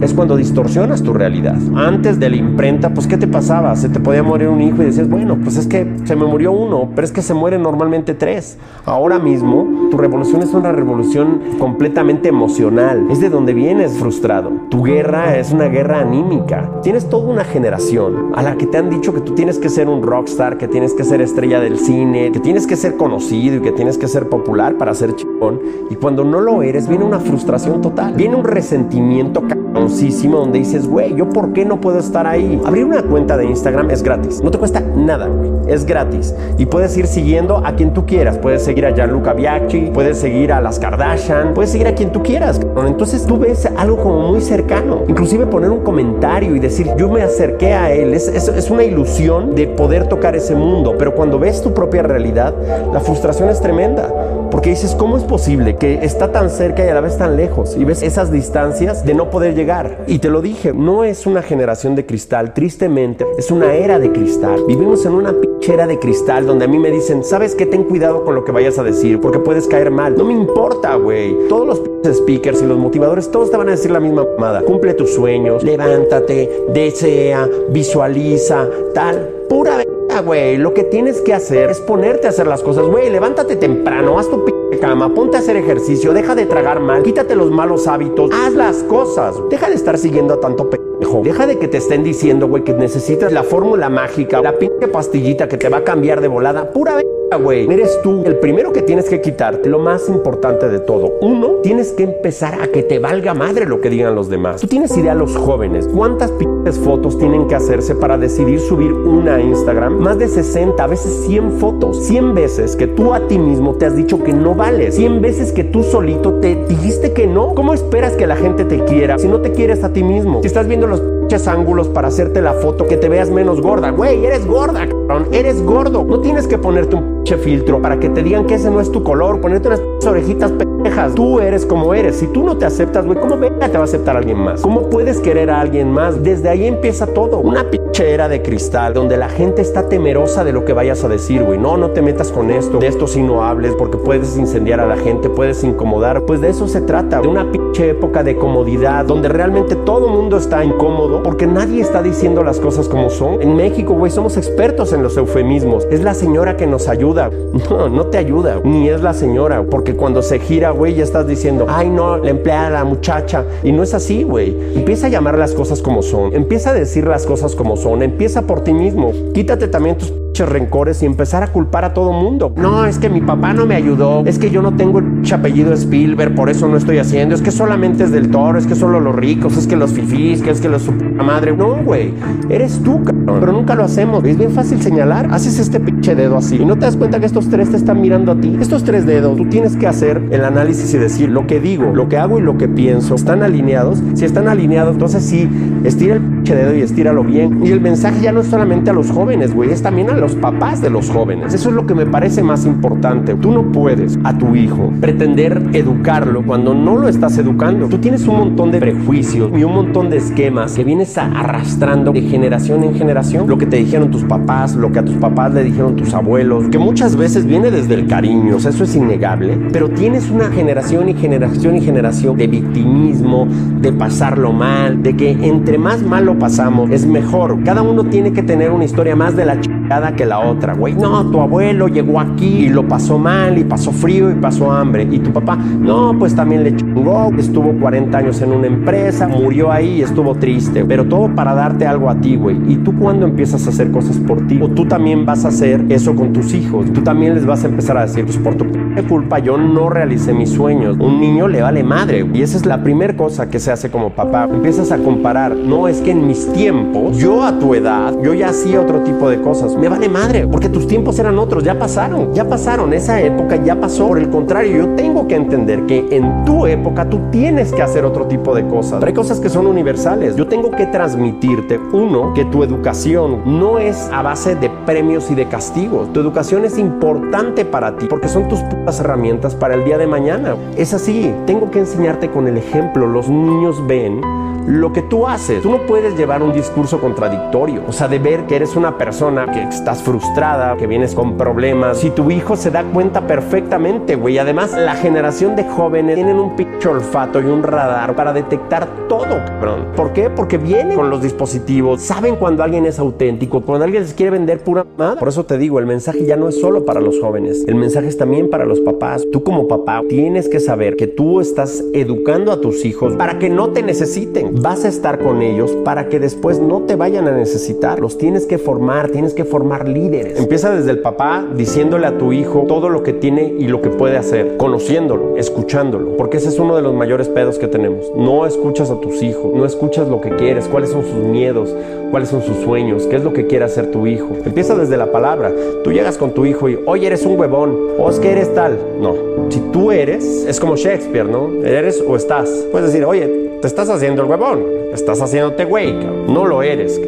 es 0.00 0.14
cuando 0.14 0.36
distorsionas 0.36 1.02
tu 1.02 1.12
realidad. 1.12 1.56
Antes 1.74 2.18
de 2.20 2.30
la 2.30 2.36
imprenta, 2.36 2.94
pues 2.94 3.06
¿qué 3.06 3.16
te 3.16 3.26
pasaba? 3.26 3.74
Se 3.76 3.88
te 3.88 4.00
podía 4.00 4.22
morir 4.22 4.48
un 4.48 4.60
hijo 4.60 4.82
y 4.82 4.86
decías, 4.86 5.08
bueno, 5.08 5.36
pues 5.42 5.56
es 5.56 5.66
que 5.66 5.86
se 6.04 6.16
me 6.16 6.24
murió 6.24 6.52
uno, 6.52 6.88
pero 6.94 7.04
es 7.04 7.12
que 7.12 7.22
se 7.22 7.34
mueren 7.34 7.62
normalmente 7.62 8.14
tres. 8.14 8.58
Ahora 8.84 9.18
mismo, 9.18 9.88
tu 9.90 9.96
revolución 9.96 10.42
es 10.42 10.54
una 10.54 10.72
revolución 10.72 11.40
completamente 11.58 12.28
emocional. 12.28 13.06
Es 13.10 13.20
de 13.20 13.28
donde 13.28 13.54
vienes 13.54 13.96
frustrado. 13.98 14.52
Tu 14.70 14.82
guerra 14.82 15.36
es 15.36 15.52
una 15.52 15.66
guerra 15.66 16.00
anímica. 16.00 16.70
Tienes 16.82 17.08
toda 17.08 17.28
una 17.28 17.44
generación 17.44 18.32
a 18.34 18.42
la 18.42 18.56
que 18.56 18.66
te 18.66 18.78
han 18.78 18.90
dicho 18.90 19.12
que 19.12 19.20
tú 19.20 19.34
tienes 19.34 19.58
que 19.58 19.68
ser 19.68 19.88
un 19.88 20.02
rockstar, 20.02 20.58
que 20.58 20.68
tienes 20.68 20.94
que 20.94 21.04
ser 21.04 21.20
estrella 21.20 21.60
del 21.60 21.78
cine, 21.78 22.30
que 22.32 22.40
tienes 22.40 22.66
que 22.66 22.76
ser 22.76 22.96
conocido 22.96 23.56
y 23.56 23.60
que 23.60 23.72
tienes 23.72 23.98
que 23.98 24.08
ser 24.08 24.28
popular 24.28 24.76
para 24.76 24.94
ser 24.94 25.14
chingón. 25.16 25.60
Y 25.90 25.96
cuando 25.96 26.24
no 26.24 26.40
lo 26.40 26.62
eres, 26.62 26.77
viene 26.86 27.04
una 27.04 27.18
frustración 27.18 27.80
total. 27.80 28.14
Viene 28.14 28.36
un 28.36 28.44
resentimiento 28.44 29.42
cañoncísimo 29.78 30.38
donde 30.38 30.58
dices, 30.58 30.88
güey, 30.88 31.14
¿yo 31.14 31.28
por 31.28 31.52
qué 31.52 31.64
no 31.64 31.80
puedo 31.80 31.98
estar 31.98 32.26
ahí? 32.26 32.60
Abrir 32.64 32.84
una 32.84 33.02
cuenta 33.02 33.36
de 33.36 33.44
Instagram 33.46 33.90
es 33.90 34.02
gratis. 34.02 34.42
No 34.42 34.50
te 34.50 34.58
cuesta 34.58 34.80
nada, 34.80 35.28
güey. 35.28 35.52
Es 35.68 35.84
gratis. 35.84 36.34
Y 36.56 36.66
puedes 36.66 36.96
ir 36.96 37.06
siguiendo 37.06 37.58
a 37.64 37.74
quien 37.76 37.92
tú 37.92 38.04
quieras. 38.04 38.38
Puedes 38.38 38.62
seguir 38.62 38.86
a 38.86 38.90
Gianluca 38.90 39.34
Biaggi, 39.34 39.90
puedes 39.92 40.18
seguir 40.18 40.52
a 40.52 40.60
las 40.60 40.78
Kardashian, 40.78 41.54
puedes 41.54 41.70
seguir 41.70 41.86
a 41.86 41.94
quien 41.94 42.10
tú 42.10 42.22
quieras. 42.22 42.60
Entonces 42.86 43.24
tú 43.26 43.38
ves 43.38 43.68
algo 43.76 43.98
como 43.98 44.28
muy 44.28 44.40
cercano. 44.40 45.04
Inclusive 45.06 45.46
poner 45.46 45.70
un 45.70 45.80
comentario 45.80 46.56
y 46.56 46.58
decir, 46.58 46.90
yo 46.96 47.08
me 47.08 47.22
acerqué 47.22 47.74
a 47.74 47.92
él. 47.92 48.14
Es, 48.14 48.28
es, 48.28 48.70
una 48.70 48.82
ilusión 48.82 49.54
de 49.54 49.68
poder 49.68 50.08
tocar 50.08 50.34
ese 50.34 50.54
mundo. 50.54 50.96
Pero 50.98 51.14
cuando 51.14 51.38
ves 51.38 51.62
tu 51.62 51.72
propia 51.72 52.02
realidad, 52.02 52.54
la 52.92 53.00
frustración 53.00 53.48
es 53.48 53.60
tremenda. 53.60 54.12
Porque 54.50 54.70
dices, 54.70 54.94
¿cómo 54.94 55.18
es 55.18 55.24
posible 55.24 55.76
que 55.76 56.04
está 56.04 56.32
tan 56.32 56.50
cerca 56.50 56.84
y 56.84 56.88
a 56.88 56.94
la 56.94 57.00
vez 57.00 57.18
tan 57.18 57.36
lejos? 57.36 57.76
Y 57.76 57.84
ves 57.84 58.02
esas 58.02 58.32
distancias 58.32 59.04
de 59.04 59.14
no 59.14 59.30
poder 59.30 59.54
llegar. 59.54 59.67
Y 60.06 60.18
te 60.18 60.30
lo 60.30 60.40
dije, 60.40 60.72
no 60.72 61.04
es 61.04 61.26
una 61.26 61.42
generación 61.42 61.94
de 61.94 62.06
cristal, 62.06 62.54
tristemente, 62.54 63.26
es 63.36 63.50
una 63.50 63.74
era 63.74 63.98
de 63.98 64.10
cristal. 64.10 64.64
Vivimos 64.66 65.04
en 65.04 65.12
una 65.12 65.38
pinchera 65.38 65.86
de 65.86 65.98
cristal 65.98 66.46
donde 66.46 66.64
a 66.64 66.68
mí 66.68 66.78
me 66.78 66.90
dicen, 66.90 67.22
¿sabes 67.22 67.54
qué? 67.54 67.66
Ten 67.66 67.84
cuidado 67.84 68.24
con 68.24 68.34
lo 68.34 68.44
que 68.44 68.52
vayas 68.52 68.78
a 68.78 68.82
decir 68.82 69.20
porque 69.20 69.38
puedes 69.38 69.66
caer 69.66 69.90
mal. 69.90 70.16
No 70.16 70.24
me 70.24 70.32
importa, 70.32 70.94
güey. 70.94 71.36
Todos 71.50 71.66
los 71.66 72.16
speakers 72.16 72.62
y 72.62 72.64
los 72.64 72.78
motivadores, 72.78 73.30
todos 73.30 73.50
te 73.50 73.58
van 73.58 73.68
a 73.68 73.72
decir 73.72 73.90
la 73.90 74.00
misma 74.00 74.24
mamada. 74.24 74.62
Cumple 74.62 74.94
tus 74.94 75.12
sueños, 75.12 75.62
levántate, 75.62 76.64
desea, 76.72 77.46
visualiza, 77.68 78.66
tal. 78.94 79.34
Pura 79.50 79.76
güey. 80.20 80.56
Lo 80.56 80.74
que 80.74 80.84
tienes 80.84 81.20
que 81.20 81.34
hacer 81.34 81.70
es 81.70 81.80
ponerte 81.80 82.26
a 82.26 82.30
hacer 82.30 82.46
las 82.46 82.62
cosas, 82.62 82.86
güey. 82.86 83.10
Levántate 83.10 83.56
temprano, 83.56 84.18
haz 84.18 84.28
tu 84.28 84.44
p 84.44 84.52
cama, 84.80 85.12
ponte 85.12 85.36
a 85.36 85.40
hacer 85.40 85.56
ejercicio, 85.56 86.12
deja 86.12 86.36
de 86.36 86.46
tragar 86.46 86.78
mal, 86.78 87.02
quítate 87.02 87.34
los 87.34 87.50
malos 87.50 87.88
hábitos, 87.88 88.30
haz 88.32 88.54
las 88.54 88.84
cosas. 88.84 89.34
Deja 89.50 89.68
de 89.68 89.74
estar 89.74 89.98
siguiendo 89.98 90.34
a 90.34 90.40
tanto 90.40 90.70
p 90.70 90.78
Deja 91.22 91.46
de 91.46 91.58
que 91.58 91.68
te 91.68 91.78
estén 91.78 92.02
diciendo, 92.02 92.48
güey, 92.48 92.64
que 92.64 92.74
necesitas 92.74 93.32
la 93.32 93.42
fórmula 93.44 93.88
mágica, 93.88 94.42
la 94.42 94.58
pinche 94.58 94.88
pastillita 94.88 95.48
que 95.48 95.56
te 95.56 95.68
va 95.68 95.78
a 95.78 95.84
cambiar 95.84 96.20
de 96.20 96.28
volada. 96.28 96.70
Pura 96.70 96.96
güey. 97.36 97.70
Eres 97.70 98.00
tú 98.02 98.22
el 98.24 98.36
primero 98.36 98.72
que 98.72 98.82
tienes 98.82 99.08
que 99.08 99.20
quitarte. 99.20 99.68
Lo 99.68 99.78
más 99.78 100.08
importante 100.08 100.68
de 100.68 100.80
todo. 100.80 101.12
Uno, 101.20 101.56
tienes 101.62 101.92
que 101.92 102.04
empezar 102.04 102.60
a 102.60 102.68
que 102.68 102.82
te 102.82 102.98
valga 102.98 103.34
madre 103.34 103.66
lo 103.66 103.80
que 103.80 103.90
digan 103.90 104.14
los 104.14 104.28
demás. 104.28 104.60
Tú 104.60 104.66
tienes 104.66 104.96
idea, 104.96 105.14
los 105.14 105.36
jóvenes, 105.36 105.88
cuántas 105.88 106.32
fotos 106.76 107.18
tienen 107.18 107.46
que 107.48 107.54
hacerse 107.54 107.94
para 107.94 108.18
decidir 108.18 108.60
subir 108.60 108.92
una 108.92 109.36
a 109.36 109.40
Instagram. 109.40 109.98
Más 109.98 110.18
de 110.18 110.28
60, 110.28 110.82
a 110.82 110.86
veces 110.86 111.24
100 111.26 111.52
fotos. 111.52 112.04
100 112.06 112.34
veces 112.34 112.76
que 112.76 112.86
tú 112.86 113.14
a 113.14 113.26
ti 113.26 113.38
mismo 113.38 113.74
te 113.74 113.86
has 113.86 113.96
dicho 113.96 114.22
que 114.22 114.32
no 114.32 114.54
vales. 114.54 114.96
100 114.96 115.20
veces 115.20 115.52
que 115.52 115.64
tú 115.64 115.82
solito 115.82 116.34
te 116.34 116.56
dijiste 116.68 117.12
que 117.12 117.26
no. 117.26 117.54
¿Cómo 117.54 117.74
esperas 117.74 118.14
que 118.14 118.26
la 118.26 118.36
gente 118.36 118.64
te 118.64 118.84
quiera 118.84 119.18
si 119.18 119.28
no 119.28 119.40
te 119.40 119.52
quieres 119.52 119.84
a 119.84 119.92
ti 119.92 120.02
mismo? 120.02 120.40
Si 120.40 120.46
estás 120.46 120.66
viendo 120.66 120.86
los 120.86 121.02
pinches 121.28 121.46
ángulos 121.46 121.88
para 121.88 122.08
hacerte 122.08 122.40
la 122.40 122.54
foto 122.54 122.86
que 122.86 122.96
te 122.96 123.10
veas 123.10 123.28
menos 123.28 123.60
gorda. 123.60 123.90
Güey, 123.90 124.24
eres 124.24 124.46
gorda, 124.46 124.88
cabrón. 124.88 125.26
Eres 125.30 125.62
gordo. 125.62 126.02
No 126.02 126.20
tienes 126.20 126.46
que 126.46 126.56
ponerte 126.56 126.96
un 126.96 127.16
pinche 127.16 127.36
filtro 127.36 127.82
para 127.82 128.00
que 128.00 128.08
te 128.08 128.22
digan 128.22 128.46
que 128.46 128.54
ese 128.54 128.70
no 128.70 128.80
es 128.80 128.90
tu 128.90 129.02
color. 129.02 129.38
Ponerte 129.38 129.68
unas 129.68 129.82
orejitas 130.06 130.50
pendejas. 130.52 131.14
Tú 131.14 131.38
eres 131.38 131.66
como 131.66 131.92
eres. 131.92 132.16
Si 132.16 132.28
tú 132.28 132.44
no 132.44 132.56
te 132.56 132.64
aceptas, 132.64 133.04
güey, 133.04 133.20
¿cómo 133.20 133.36
venga 133.36 133.68
te 133.68 133.74
va 133.74 133.80
a 133.80 133.84
aceptar 133.84 134.16
alguien 134.16 134.38
más? 134.38 134.62
¿Cómo 134.62 134.88
puedes 134.88 135.20
querer 135.20 135.50
a 135.50 135.60
alguien 135.60 135.92
más? 135.92 136.22
Desde 136.22 136.48
ahí 136.48 136.66
empieza 136.66 137.06
todo. 137.06 137.40
Una 137.40 137.70
pinche 137.70 138.10
era 138.10 138.26
de 138.26 138.40
cristal 138.40 138.94
donde 138.94 139.18
la 139.18 139.28
gente 139.28 139.60
está 139.60 139.86
temerosa 139.86 140.44
de 140.44 140.54
lo 140.54 140.64
que 140.64 140.72
vayas 140.72 141.04
a 141.04 141.08
decir, 141.08 141.44
güey. 141.44 141.58
No, 141.58 141.76
no 141.76 141.90
te 141.90 142.00
metas 142.00 142.32
con 142.32 142.50
esto. 142.50 142.78
De 142.78 142.86
esto 142.86 143.06
sí 143.06 143.22
no 143.22 143.44
hables 143.44 143.74
porque 143.74 143.98
puedes 143.98 144.38
incendiar 144.38 144.80
a 144.80 144.86
la 144.86 144.96
gente, 144.96 145.28
puedes 145.28 145.62
incomodar. 145.62 146.22
Pues 146.22 146.40
de 146.40 146.48
eso 146.48 146.66
se 146.66 146.80
trata. 146.80 147.20
De 147.20 147.28
una 147.28 147.52
pinche 147.52 147.90
época 147.90 148.22
de 148.22 148.34
comodidad 148.34 149.04
donde 149.04 149.28
realmente 149.28 149.76
todo 149.76 150.06
el 150.06 150.12
mundo 150.14 150.38
está 150.38 150.64
incómodo 150.64 151.17
porque 151.22 151.46
nadie 151.46 151.80
está 151.80 152.02
diciendo 152.02 152.42
las 152.42 152.60
cosas 152.60 152.88
como 152.88 153.10
son. 153.10 153.42
En 153.42 153.56
México, 153.56 153.94
güey, 153.94 154.10
somos 154.10 154.36
expertos 154.36 154.92
en 154.92 155.02
los 155.02 155.16
eufemismos. 155.16 155.86
Es 155.90 156.02
la 156.02 156.14
señora 156.14 156.56
que 156.56 156.66
nos 156.66 156.88
ayuda. 156.88 157.30
No, 157.68 157.88
no 157.88 158.06
te 158.06 158.18
ayuda. 158.18 158.60
Ni 158.64 158.88
es 158.88 159.02
la 159.02 159.12
señora. 159.12 159.62
Porque 159.64 159.94
cuando 159.94 160.22
se 160.22 160.38
gira, 160.38 160.70
güey, 160.70 160.94
ya 160.94 161.04
estás 161.04 161.26
diciendo, 161.26 161.66
ay, 161.68 161.90
no, 161.90 162.16
la 162.16 162.30
empleada, 162.30 162.70
la 162.70 162.84
muchacha. 162.84 163.44
Y 163.62 163.72
no 163.72 163.82
es 163.82 163.94
así, 163.94 164.22
güey. 164.22 164.56
Empieza 164.74 165.06
a 165.06 165.10
llamar 165.10 165.36
las 165.36 165.52
cosas 165.52 165.82
como 165.82 166.02
son. 166.02 166.34
Empieza 166.34 166.70
a 166.70 166.72
decir 166.72 167.06
las 167.06 167.26
cosas 167.26 167.54
como 167.54 167.76
son. 167.76 168.02
Empieza 168.02 168.42
por 168.42 168.60
ti 168.62 168.72
mismo. 168.72 169.12
Quítate 169.34 169.68
también 169.68 169.98
tus 169.98 170.12
rencores 170.46 171.02
y 171.02 171.06
empezar 171.06 171.42
a 171.42 171.48
culpar 171.48 171.84
a 171.84 171.94
todo 171.94 172.12
mundo. 172.12 172.52
No, 172.56 172.84
es 172.84 172.98
que 172.98 173.08
mi 173.08 173.20
papá 173.20 173.52
no 173.52 173.66
me 173.66 173.74
ayudó, 173.74 174.22
es 174.26 174.38
que 174.38 174.50
yo 174.50 174.62
no 174.62 174.74
tengo 174.74 174.98
el 174.98 175.32
apellido 175.32 175.72
Spielberg, 175.72 176.34
por 176.34 176.50
eso 176.50 176.68
no 176.68 176.76
estoy 176.76 176.98
haciendo, 176.98 177.34
es 177.34 177.42
que 177.42 177.50
solamente 177.50 178.04
es 178.04 178.10
del 178.10 178.30
toro, 178.30 178.58
es 178.58 178.66
que 178.66 178.74
solo 178.74 179.00
los 179.00 179.14
ricos, 179.14 179.56
es 179.56 179.66
que 179.66 179.76
los 179.76 179.92
fifís, 179.92 180.42
que 180.42 180.50
es 180.50 180.60
que 180.60 180.68
los 180.68 180.78
su 180.82 180.92
madre. 180.92 181.54
No, 181.56 181.76
güey, 181.84 182.12
eres 182.48 182.80
tú, 182.82 183.02
cabrón, 183.04 183.40
pero 183.40 183.52
nunca 183.52 183.74
lo 183.74 183.84
hacemos. 183.84 184.24
Es 184.24 184.38
bien 184.38 184.50
fácil 184.50 184.80
señalar, 184.82 185.28
haces 185.32 185.58
este 185.58 185.80
pinche 185.80 186.14
dedo 186.14 186.36
así 186.36 186.56
y 186.56 186.64
no 186.64 186.74
te 186.74 186.86
das 186.86 186.96
cuenta 186.96 187.20
que 187.20 187.26
estos 187.26 187.48
tres 187.48 187.70
te 187.70 187.76
están 187.76 188.00
mirando 188.00 188.32
a 188.32 188.40
ti. 188.40 188.56
Estos 188.60 188.84
tres 188.84 189.06
dedos, 189.06 189.36
tú 189.36 189.46
tienes 189.46 189.76
que 189.76 189.86
hacer 189.86 190.22
el 190.30 190.44
análisis 190.44 190.92
y 190.94 190.98
decir 190.98 191.30
lo 191.30 191.46
que 191.46 191.60
digo, 191.60 191.92
lo 191.94 192.08
que 192.08 192.16
hago 192.16 192.38
y 192.38 192.42
lo 192.42 192.56
que 192.58 192.68
pienso. 192.68 193.14
¿Están 193.14 193.42
alineados? 193.42 194.02
Si 194.14 194.24
están 194.24 194.48
alineados, 194.48 194.94
entonces 194.94 195.22
sí, 195.24 195.48
estira 195.84 196.14
el 196.14 196.20
pinche 196.20 196.54
dedo 196.54 196.74
y 196.74 196.82
estíralo 196.82 197.24
bien. 197.24 197.64
Y 197.64 197.70
el 197.70 197.80
mensaje 197.80 198.20
ya 198.20 198.32
no 198.32 198.40
es 198.40 198.46
solamente 198.46 198.90
a 198.90 198.92
los 198.92 199.10
jóvenes, 199.10 199.54
güey, 199.54 199.70
es 199.70 199.82
también 199.82 200.10
a 200.10 200.14
los 200.14 200.27
papás 200.36 200.80
de 200.80 200.90
los 200.90 201.10
jóvenes. 201.10 201.54
Eso 201.54 201.68
es 201.70 201.74
lo 201.74 201.86
que 201.86 201.94
me 201.94 202.06
parece 202.06 202.42
más 202.42 202.64
importante. 202.66 203.34
Tú 203.34 203.52
no 203.52 203.72
puedes 203.72 204.18
a 204.24 204.36
tu 204.36 204.54
hijo 204.54 204.92
pretender 205.00 205.62
educarlo 205.72 206.42
cuando 206.44 206.74
no 206.74 206.96
lo 206.96 207.08
estás 207.08 207.38
educando. 207.38 207.88
Tú 207.88 207.98
tienes 207.98 208.26
un 208.26 208.36
montón 208.38 208.70
de 208.70 208.78
prejuicios 208.78 209.50
y 209.56 209.64
un 209.64 209.74
montón 209.74 210.10
de 210.10 210.18
esquemas 210.18 210.74
que 210.74 210.84
vienes 210.84 211.16
arrastrando 211.18 212.12
de 212.12 212.22
generación 212.22 212.84
en 212.84 212.94
generación. 212.94 213.48
Lo 213.48 213.58
que 213.58 213.66
te 213.66 213.76
dijeron 213.76 214.10
tus 214.10 214.24
papás, 214.24 214.74
lo 214.74 214.92
que 214.92 214.98
a 214.98 215.04
tus 215.04 215.16
papás 215.16 215.52
le 215.54 215.64
dijeron 215.64 215.96
tus 215.96 216.14
abuelos, 216.14 216.68
que 216.68 216.78
muchas 216.78 217.16
veces 217.16 217.46
viene 217.46 217.70
desde 217.70 217.94
el 217.94 218.06
cariño, 218.06 218.56
o 218.56 218.60
sea, 218.60 218.70
eso 218.70 218.84
es 218.84 218.94
innegable. 218.94 219.58
Pero 219.72 219.88
tienes 219.88 220.30
una 220.30 220.50
generación 220.50 221.08
y 221.08 221.14
generación 221.14 221.76
y 221.76 221.80
generación 221.80 222.36
de 222.36 222.46
victimismo, 222.46 223.46
de 223.80 223.92
pasarlo 223.92 224.52
mal, 224.52 225.02
de 225.02 225.16
que 225.16 225.30
entre 225.30 225.78
más 225.78 226.02
mal 226.02 226.26
lo 226.26 226.38
pasamos 226.38 226.90
es 226.90 227.06
mejor. 227.06 227.62
Cada 227.64 227.82
uno 227.82 228.04
tiene 228.04 228.32
que 228.32 228.42
tener 228.42 228.70
una 228.70 228.84
historia 228.84 229.16
más 229.16 229.36
de 229.36 229.44
la 229.44 229.60
chingada 229.60 230.14
que 230.18 230.26
la 230.26 230.40
otra, 230.40 230.74
güey. 230.74 230.94
No, 230.94 231.24
tu 231.30 231.40
abuelo 231.40 231.86
llegó 231.86 232.18
aquí 232.18 232.66
y 232.66 232.68
lo 232.68 232.86
pasó 232.86 233.18
mal 233.20 233.56
y 233.56 233.62
pasó 233.62 233.92
frío 233.92 234.30
y 234.32 234.34
pasó 234.34 234.72
hambre. 234.72 235.06
Y 235.08 235.20
tu 235.20 235.32
papá, 235.32 235.56
no, 235.56 236.12
pues 236.18 236.34
también 236.34 236.64
le 236.64 236.74
chingó, 236.74 237.32
estuvo 237.38 237.72
40 237.78 238.18
años 238.18 238.42
en 238.42 238.50
una 238.50 238.66
empresa, 238.66 239.28
murió 239.28 239.70
ahí 239.70 239.98
y 239.98 240.02
estuvo 240.02 240.34
triste. 240.34 240.84
Pero 240.84 241.04
todo 241.04 241.32
para 241.34 241.54
darte 241.54 241.86
algo 241.86 242.10
a 242.10 242.16
ti, 242.16 242.34
güey. 242.34 242.58
¿Y 242.66 242.78
tú 242.78 242.98
cuando 242.98 243.26
empiezas 243.26 243.64
a 243.66 243.70
hacer 243.70 243.92
cosas 243.92 244.18
por 244.18 244.44
ti? 244.48 244.58
O 244.60 244.68
tú 244.68 244.86
también 244.86 245.24
vas 245.24 245.44
a 245.44 245.48
hacer 245.48 245.84
eso 245.88 246.16
con 246.16 246.32
tus 246.32 246.52
hijos. 246.52 246.92
Tú 246.92 247.02
también 247.02 247.36
les 247.36 247.46
vas 247.46 247.62
a 247.62 247.68
empezar 247.68 247.96
a 247.96 248.02
decir, 248.02 248.24
pues 248.24 248.38
por 248.38 248.56
tu 248.56 248.66
culpa 249.08 249.38
yo 249.38 249.56
no 249.56 249.88
realicé 249.88 250.34
mis 250.34 250.50
sueños. 250.50 250.96
Un 250.98 251.20
niño 251.20 251.46
le 251.46 251.62
vale 251.62 251.84
madre. 251.84 252.28
Y 252.34 252.42
esa 252.42 252.56
es 252.56 252.66
la 252.66 252.82
primera 252.82 253.16
cosa 253.16 253.48
que 253.48 253.60
se 253.60 253.70
hace 253.70 253.88
como 253.88 254.10
papá. 254.10 254.48
Empiezas 254.50 254.90
a 254.90 254.98
comparar. 254.98 255.54
No, 255.54 255.86
es 255.86 256.00
que 256.00 256.10
en 256.10 256.26
mis 256.26 256.52
tiempos, 256.52 257.18
yo 257.18 257.44
a 257.44 257.56
tu 257.56 257.74
edad, 257.74 258.12
yo 258.20 258.34
ya 258.34 258.48
hacía 258.48 258.80
otro 258.80 259.00
tipo 259.04 259.30
de 259.30 259.40
cosas. 259.40 259.76
Me 259.76 259.88
vale 259.88 260.07
madre, 260.08 260.46
porque 260.46 260.68
tus 260.68 260.86
tiempos 260.86 261.18
eran 261.18 261.38
otros, 261.38 261.62
ya 261.62 261.78
pasaron, 261.78 262.32
ya 262.32 262.48
pasaron, 262.48 262.92
esa 262.92 263.20
época 263.20 263.56
ya 263.56 263.78
pasó. 263.78 264.08
Por 264.08 264.18
el 264.18 264.30
contrario, 264.30 264.76
yo 264.78 264.94
tengo 264.94 265.26
que 265.28 265.36
entender 265.36 265.86
que 265.86 266.06
en 266.10 266.44
tu 266.44 266.66
época 266.66 267.08
tú 267.08 267.20
tienes 267.30 267.72
que 267.72 267.82
hacer 267.82 268.04
otro 268.04 268.26
tipo 268.26 268.54
de 268.54 268.66
cosas. 268.66 269.02
Hay 269.02 269.12
cosas 269.12 269.40
que 269.40 269.48
son 269.48 269.66
universales. 269.66 270.36
Yo 270.36 270.46
tengo 270.46 270.70
que 270.70 270.86
transmitirte, 270.86 271.78
uno, 271.92 272.32
que 272.34 272.44
tu 272.46 272.62
educación 272.62 273.42
no 273.58 273.78
es 273.78 274.08
a 274.12 274.22
base 274.22 274.54
de 274.54 274.70
premios 274.86 275.30
y 275.30 275.34
de 275.34 275.46
castigos. 275.46 276.12
Tu 276.12 276.20
educación 276.20 276.64
es 276.64 276.78
importante 276.78 277.64
para 277.64 277.96
ti, 277.96 278.06
porque 278.08 278.28
son 278.28 278.48
tus 278.48 278.60
putas 278.60 279.00
herramientas 279.00 279.54
para 279.54 279.74
el 279.74 279.84
día 279.84 279.98
de 279.98 280.06
mañana. 280.06 280.56
Es 280.76 280.94
así, 280.94 281.32
tengo 281.46 281.70
que 281.70 281.80
enseñarte 281.80 282.30
con 282.30 282.48
el 282.48 282.56
ejemplo. 282.56 283.06
Los 283.06 283.28
niños 283.28 283.86
ven 283.86 284.20
lo 284.68 284.92
que 284.92 285.00
tú 285.00 285.26
haces. 285.26 285.62
Tú 285.62 285.70
no 285.70 285.86
puedes 285.86 286.14
llevar 286.16 286.42
un 286.42 286.52
discurso 286.52 287.00
contradictorio, 287.00 287.82
o 287.88 287.92
sea, 287.92 288.06
de 288.06 288.18
ver 288.18 288.44
que 288.44 288.56
eres 288.56 288.76
una 288.76 288.98
persona 288.98 289.50
que 289.50 289.62
estás 289.62 290.02
frustrada, 290.02 290.76
que 290.76 290.86
vienes 290.86 291.14
con 291.14 291.38
problemas. 291.38 291.98
Si 291.98 292.10
tu 292.10 292.30
hijo 292.30 292.54
se 292.54 292.70
da 292.70 292.84
cuenta 292.84 293.26
perfectamente, 293.26 294.14
güey. 294.14 294.38
Además, 294.38 294.74
la 294.76 294.94
generación 294.94 295.56
de 295.56 295.64
jóvenes 295.64 296.16
tienen 296.16 296.38
un 296.38 296.54
pinche 296.54 296.88
olfato 296.88 297.40
y 297.40 297.46
un 297.46 297.62
radar 297.62 298.14
para 298.14 298.34
detectar 298.34 298.86
todo, 299.08 299.42
cabrón. 299.46 299.86
¿Por 299.96 300.12
qué? 300.12 300.28
Porque 300.28 300.58
vienen 300.58 300.96
con 300.96 301.08
los 301.08 301.22
dispositivos, 301.22 302.02
saben 302.02 302.36
cuando 302.36 302.62
alguien 302.62 302.84
es 302.84 302.98
auténtico, 302.98 303.62
cuando 303.62 303.86
alguien 303.86 304.02
les 304.02 304.12
quiere 304.12 304.32
vender 304.32 304.62
pura 304.62 304.84
madre. 304.98 305.18
Por 305.18 305.28
eso 305.28 305.46
te 305.46 305.56
digo, 305.56 305.78
el 305.78 305.86
mensaje 305.86 306.26
ya 306.26 306.36
no 306.36 306.48
es 306.48 306.60
solo 306.60 306.84
para 306.84 307.00
los 307.00 307.18
jóvenes, 307.20 307.64
el 307.66 307.74
mensaje 307.74 308.08
es 308.08 308.18
también 308.18 308.50
para 308.50 308.66
los 308.66 308.80
papás. 308.80 309.24
Tú 309.32 309.42
como 309.42 309.66
papá 309.66 310.02
tienes 310.08 310.46
que 310.48 310.60
saber 310.60 310.96
que 310.96 311.06
tú 311.06 311.40
estás 311.40 311.82
educando 311.94 312.52
a 312.52 312.60
tus 312.60 312.84
hijos 312.84 313.14
para 313.14 313.38
que 313.38 313.48
no 313.48 313.70
te 313.70 313.82
necesiten 313.82 314.57
vas 314.60 314.84
a 314.84 314.88
estar 314.88 315.18
con 315.18 315.42
ellos 315.42 315.70
para 315.84 316.08
que 316.08 316.18
después 316.18 316.58
no 316.58 316.82
te 316.82 316.96
vayan 316.96 317.28
a 317.28 317.32
necesitar. 317.32 318.00
Los 318.00 318.18
tienes 318.18 318.46
que 318.46 318.58
formar, 318.58 319.10
tienes 319.10 319.34
que 319.34 319.44
formar 319.44 319.88
líderes. 319.88 320.38
Empieza 320.38 320.74
desde 320.74 320.90
el 320.90 321.00
papá 321.00 321.46
diciéndole 321.54 322.06
a 322.06 322.18
tu 322.18 322.32
hijo 322.32 322.64
todo 322.66 322.88
lo 322.88 323.02
que 323.02 323.12
tiene 323.12 323.54
y 323.58 323.68
lo 323.68 323.82
que 323.82 323.90
puede 323.90 324.16
hacer, 324.16 324.56
conociéndolo, 324.56 325.36
escuchándolo, 325.36 326.16
porque 326.16 326.38
ese 326.38 326.48
es 326.48 326.58
uno 326.58 326.76
de 326.76 326.82
los 326.82 326.94
mayores 326.94 327.28
pedos 327.28 327.58
que 327.58 327.68
tenemos. 327.68 328.10
No 328.16 328.46
escuchas 328.46 328.90
a 328.90 329.00
tus 329.00 329.22
hijos, 329.22 329.52
no 329.54 329.64
escuchas 329.64 330.08
lo 330.08 330.20
que 330.20 330.30
quieres, 330.36 330.66
cuáles 330.68 330.90
son 330.90 331.04
sus 331.04 331.24
miedos, 331.24 331.74
cuáles 332.10 332.28
son 332.28 332.42
sus 332.42 332.56
sueños, 332.58 333.06
qué 333.06 333.16
es 333.16 333.24
lo 333.24 333.32
que 333.32 333.46
quiere 333.46 333.64
hacer 333.64 333.90
tu 333.90 334.06
hijo. 334.06 334.28
Empieza 334.44 334.74
desde 334.74 334.96
la 334.96 335.12
palabra. 335.12 335.52
Tú 335.84 335.92
llegas 335.92 336.16
con 336.18 336.32
tu 336.32 336.46
hijo 336.46 336.68
y, 336.68 336.78
oye, 336.86 337.06
eres 337.06 337.24
un 337.24 337.38
huevón, 337.38 337.76
o 337.98 338.10
es 338.10 338.18
que 338.18 338.30
eres 338.30 338.52
tal. 338.54 338.78
No, 339.00 339.14
si 339.48 339.60
tú 339.72 339.92
eres, 339.92 340.44
es 340.46 340.58
como 340.58 340.76
Shakespeare, 340.76 341.28
¿no? 341.28 341.64
Eres 341.64 342.02
o 342.06 342.16
estás. 342.16 342.48
Puedes 342.72 342.92
decir, 342.92 343.04
oye, 343.04 343.37
te 343.60 343.66
estás 343.66 343.88
haciendo 343.88 344.22
el 344.22 344.28
huevón, 344.28 344.64
estás 344.92 345.20
haciéndote 345.20 345.64
güey, 345.64 345.92
no 345.92 346.46
lo 346.46 346.62
eres, 346.62 347.00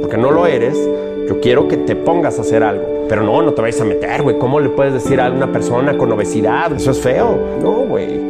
porque 0.00 0.16
no 0.16 0.30
lo 0.30 0.46
eres, 0.46 0.78
yo 1.28 1.40
quiero 1.40 1.68
que 1.68 1.76
te 1.76 1.96
pongas 1.96 2.38
a 2.38 2.42
hacer 2.42 2.62
algo. 2.62 2.98
Pero 3.08 3.22
no, 3.22 3.40
no 3.40 3.54
te 3.54 3.62
vayas 3.62 3.80
a 3.80 3.84
meter, 3.84 4.22
güey. 4.22 4.38
¿Cómo 4.38 4.60
le 4.60 4.68
puedes 4.68 4.92
decir 4.92 5.18
a 5.18 5.30
una 5.30 5.50
persona 5.50 5.96
con 5.96 6.12
obesidad? 6.12 6.72
Eso 6.74 6.90
es 6.90 7.00
feo. 7.00 7.38
No, 7.62 7.72
güey. 7.86 8.20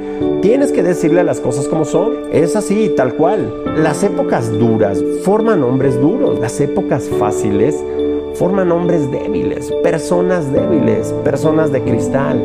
Tienes 0.40 0.70
que 0.70 0.84
decirle 0.84 1.24
las 1.24 1.40
cosas 1.40 1.66
como 1.66 1.84
son. 1.84 2.12
Es 2.30 2.54
así, 2.54 2.92
tal 2.96 3.14
cual. 3.14 3.52
Las 3.76 4.04
épocas 4.04 4.56
duras 4.56 5.02
forman 5.24 5.64
hombres 5.64 6.00
duros. 6.00 6.38
Las 6.38 6.60
épocas 6.60 7.08
fáciles 7.18 7.82
forman 8.34 8.70
hombres 8.70 9.10
débiles, 9.10 9.72
personas 9.82 10.52
débiles, 10.52 11.12
personas 11.24 11.72
de 11.72 11.82
cristal. 11.82 12.40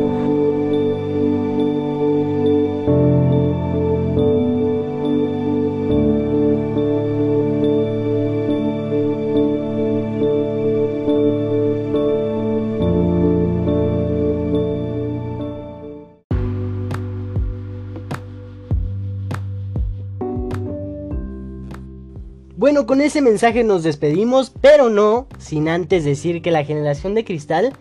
Ese 23.04 23.20
mensaje 23.20 23.64
nos 23.64 23.82
despedimos, 23.82 24.52
pero 24.60 24.90
no 24.90 25.28
sin 25.38 25.68
antes 25.68 26.04
decir 26.04 26.42
que 26.42 26.50
la 26.50 26.64
generación 26.64 27.14
de 27.14 27.24
cristal 27.24 27.72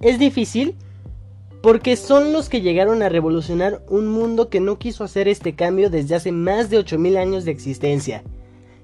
es 0.00 0.18
difícil 0.18 0.76
porque 1.62 1.96
son 1.96 2.34
los 2.34 2.50
que 2.50 2.60
llegaron 2.60 3.02
a 3.02 3.08
revolucionar 3.08 3.82
un 3.88 4.06
mundo 4.06 4.50
que 4.50 4.60
no 4.60 4.78
quiso 4.78 5.02
hacer 5.02 5.28
este 5.28 5.54
cambio 5.54 5.88
desde 5.88 6.14
hace 6.14 6.30
más 6.30 6.68
de 6.68 6.76
8000 6.76 7.16
años 7.16 7.44
de 7.46 7.52
existencia. 7.52 8.22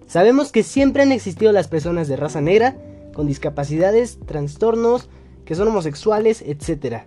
Sabemos 0.07 0.51
que 0.51 0.63
siempre 0.63 1.03
han 1.03 1.13
existido 1.13 1.53
las 1.53 1.69
personas 1.69 2.09
de 2.09 2.17
raza 2.17 2.41
negra, 2.41 2.77
con 3.13 3.27
discapacidades, 3.27 4.19
trastornos, 4.25 5.11
que 5.45 5.55
son 5.55 5.69
homosexuales, 5.69 6.43
etc. 6.43 7.03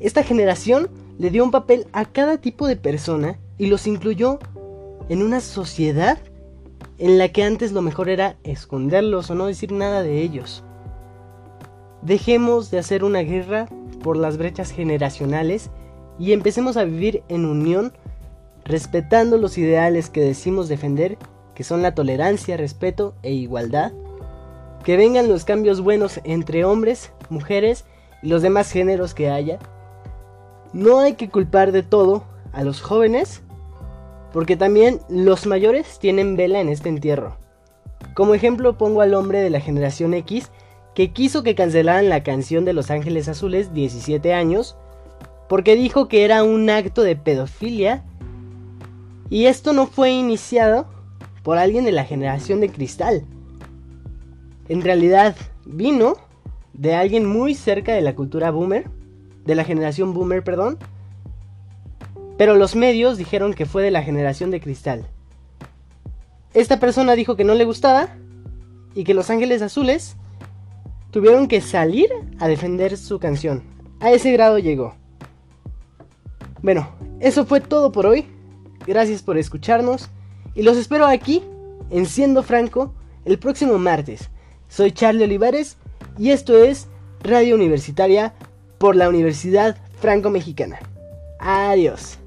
Esta 0.00 0.22
generación 0.22 0.88
le 1.18 1.30
dio 1.30 1.44
un 1.44 1.50
papel 1.50 1.86
a 1.92 2.06
cada 2.06 2.38
tipo 2.38 2.66
de 2.66 2.76
persona 2.76 3.38
y 3.58 3.66
los 3.66 3.86
incluyó 3.86 4.38
en 5.08 5.22
una 5.22 5.40
sociedad 5.40 6.18
en 6.98 7.18
la 7.18 7.28
que 7.28 7.42
antes 7.42 7.72
lo 7.72 7.82
mejor 7.82 8.08
era 8.08 8.36
esconderlos 8.44 9.30
o 9.30 9.34
no 9.34 9.46
decir 9.46 9.72
nada 9.72 10.02
de 10.02 10.20
ellos. 10.22 10.62
Dejemos 12.02 12.70
de 12.70 12.78
hacer 12.78 13.04
una 13.04 13.20
guerra 13.20 13.66
por 14.02 14.16
las 14.16 14.36
brechas 14.36 14.70
generacionales 14.70 15.70
y 16.18 16.32
empecemos 16.32 16.76
a 16.76 16.84
vivir 16.84 17.22
en 17.28 17.44
unión 17.44 17.92
respetando 18.64 19.38
los 19.38 19.58
ideales 19.58 20.10
que 20.10 20.20
decimos 20.20 20.68
defender, 20.68 21.18
que 21.54 21.64
son 21.64 21.82
la 21.82 21.94
tolerancia, 21.94 22.56
respeto 22.56 23.14
e 23.22 23.32
igualdad. 23.32 23.92
Que 24.84 24.96
vengan 24.96 25.28
los 25.28 25.44
cambios 25.44 25.80
buenos 25.80 26.20
entre 26.24 26.64
hombres, 26.64 27.12
mujeres 27.30 27.84
y 28.22 28.28
los 28.28 28.42
demás 28.42 28.70
géneros 28.70 29.14
que 29.14 29.30
haya. 29.30 29.58
No 30.72 31.00
hay 31.00 31.14
que 31.14 31.30
culpar 31.30 31.72
de 31.72 31.82
todo 31.82 32.24
a 32.52 32.64
los 32.64 32.82
jóvenes 32.82 33.42
porque 34.34 34.56
también 34.56 35.00
los 35.08 35.46
mayores 35.46 36.00
tienen 36.00 36.34
vela 36.34 36.60
en 36.60 36.68
este 36.68 36.88
entierro. 36.88 37.38
Como 38.14 38.34
ejemplo 38.34 38.76
pongo 38.76 39.00
al 39.00 39.14
hombre 39.14 39.38
de 39.38 39.48
la 39.48 39.60
generación 39.60 40.12
X 40.12 40.50
que 40.92 41.12
quiso 41.12 41.44
que 41.44 41.54
cancelaran 41.54 42.08
la 42.08 42.24
canción 42.24 42.64
de 42.64 42.72
Los 42.72 42.90
Ángeles 42.90 43.28
Azules 43.28 43.72
17 43.72 44.34
años 44.34 44.76
porque 45.48 45.76
dijo 45.76 46.08
que 46.08 46.24
era 46.24 46.42
un 46.42 46.68
acto 46.68 47.02
de 47.02 47.14
pedofilia 47.14 48.02
y 49.30 49.46
esto 49.46 49.72
no 49.72 49.86
fue 49.86 50.10
iniciado 50.10 50.88
por 51.44 51.56
alguien 51.56 51.84
de 51.84 51.92
la 51.92 52.04
generación 52.04 52.60
de 52.60 52.70
cristal. 52.70 53.24
En 54.68 54.82
realidad 54.82 55.36
vino 55.64 56.14
de 56.72 56.96
alguien 56.96 57.24
muy 57.24 57.54
cerca 57.54 57.92
de 57.92 58.00
la 58.00 58.16
cultura 58.16 58.50
boomer, 58.50 58.90
de 59.44 59.54
la 59.54 59.62
generación 59.62 60.12
boomer, 60.12 60.42
perdón. 60.42 60.76
Pero 62.36 62.56
los 62.56 62.74
medios 62.74 63.16
dijeron 63.16 63.54
que 63.54 63.66
fue 63.66 63.82
de 63.82 63.90
la 63.90 64.02
generación 64.02 64.50
de 64.50 64.60
cristal. 64.60 65.06
Esta 66.52 66.80
persona 66.80 67.14
dijo 67.14 67.36
que 67.36 67.44
no 67.44 67.54
le 67.54 67.64
gustaba 67.64 68.08
y 68.94 69.04
que 69.04 69.14
Los 69.14 69.30
Ángeles 69.30 69.62
Azules 69.62 70.16
tuvieron 71.10 71.48
que 71.48 71.60
salir 71.60 72.10
a 72.38 72.48
defender 72.48 72.96
su 72.96 73.18
canción. 73.18 73.62
A 74.00 74.10
ese 74.10 74.32
grado 74.32 74.58
llegó. 74.58 74.94
Bueno, 76.62 76.88
eso 77.20 77.44
fue 77.44 77.60
todo 77.60 77.92
por 77.92 78.06
hoy. 78.06 78.26
Gracias 78.86 79.22
por 79.22 79.38
escucharnos 79.38 80.08
y 80.54 80.62
los 80.62 80.76
espero 80.76 81.06
aquí 81.06 81.42
en 81.90 82.06
Siendo 82.06 82.42
Franco 82.42 82.94
el 83.24 83.38
próximo 83.38 83.78
martes. 83.78 84.28
Soy 84.68 84.92
Charlie 84.92 85.24
Olivares 85.24 85.76
y 86.18 86.30
esto 86.30 86.56
es 86.56 86.88
Radio 87.22 87.54
Universitaria 87.54 88.34
por 88.78 88.96
la 88.96 89.08
Universidad 89.08 89.76
Franco 90.00 90.30
Mexicana. 90.30 90.78
Adiós. 91.38 92.18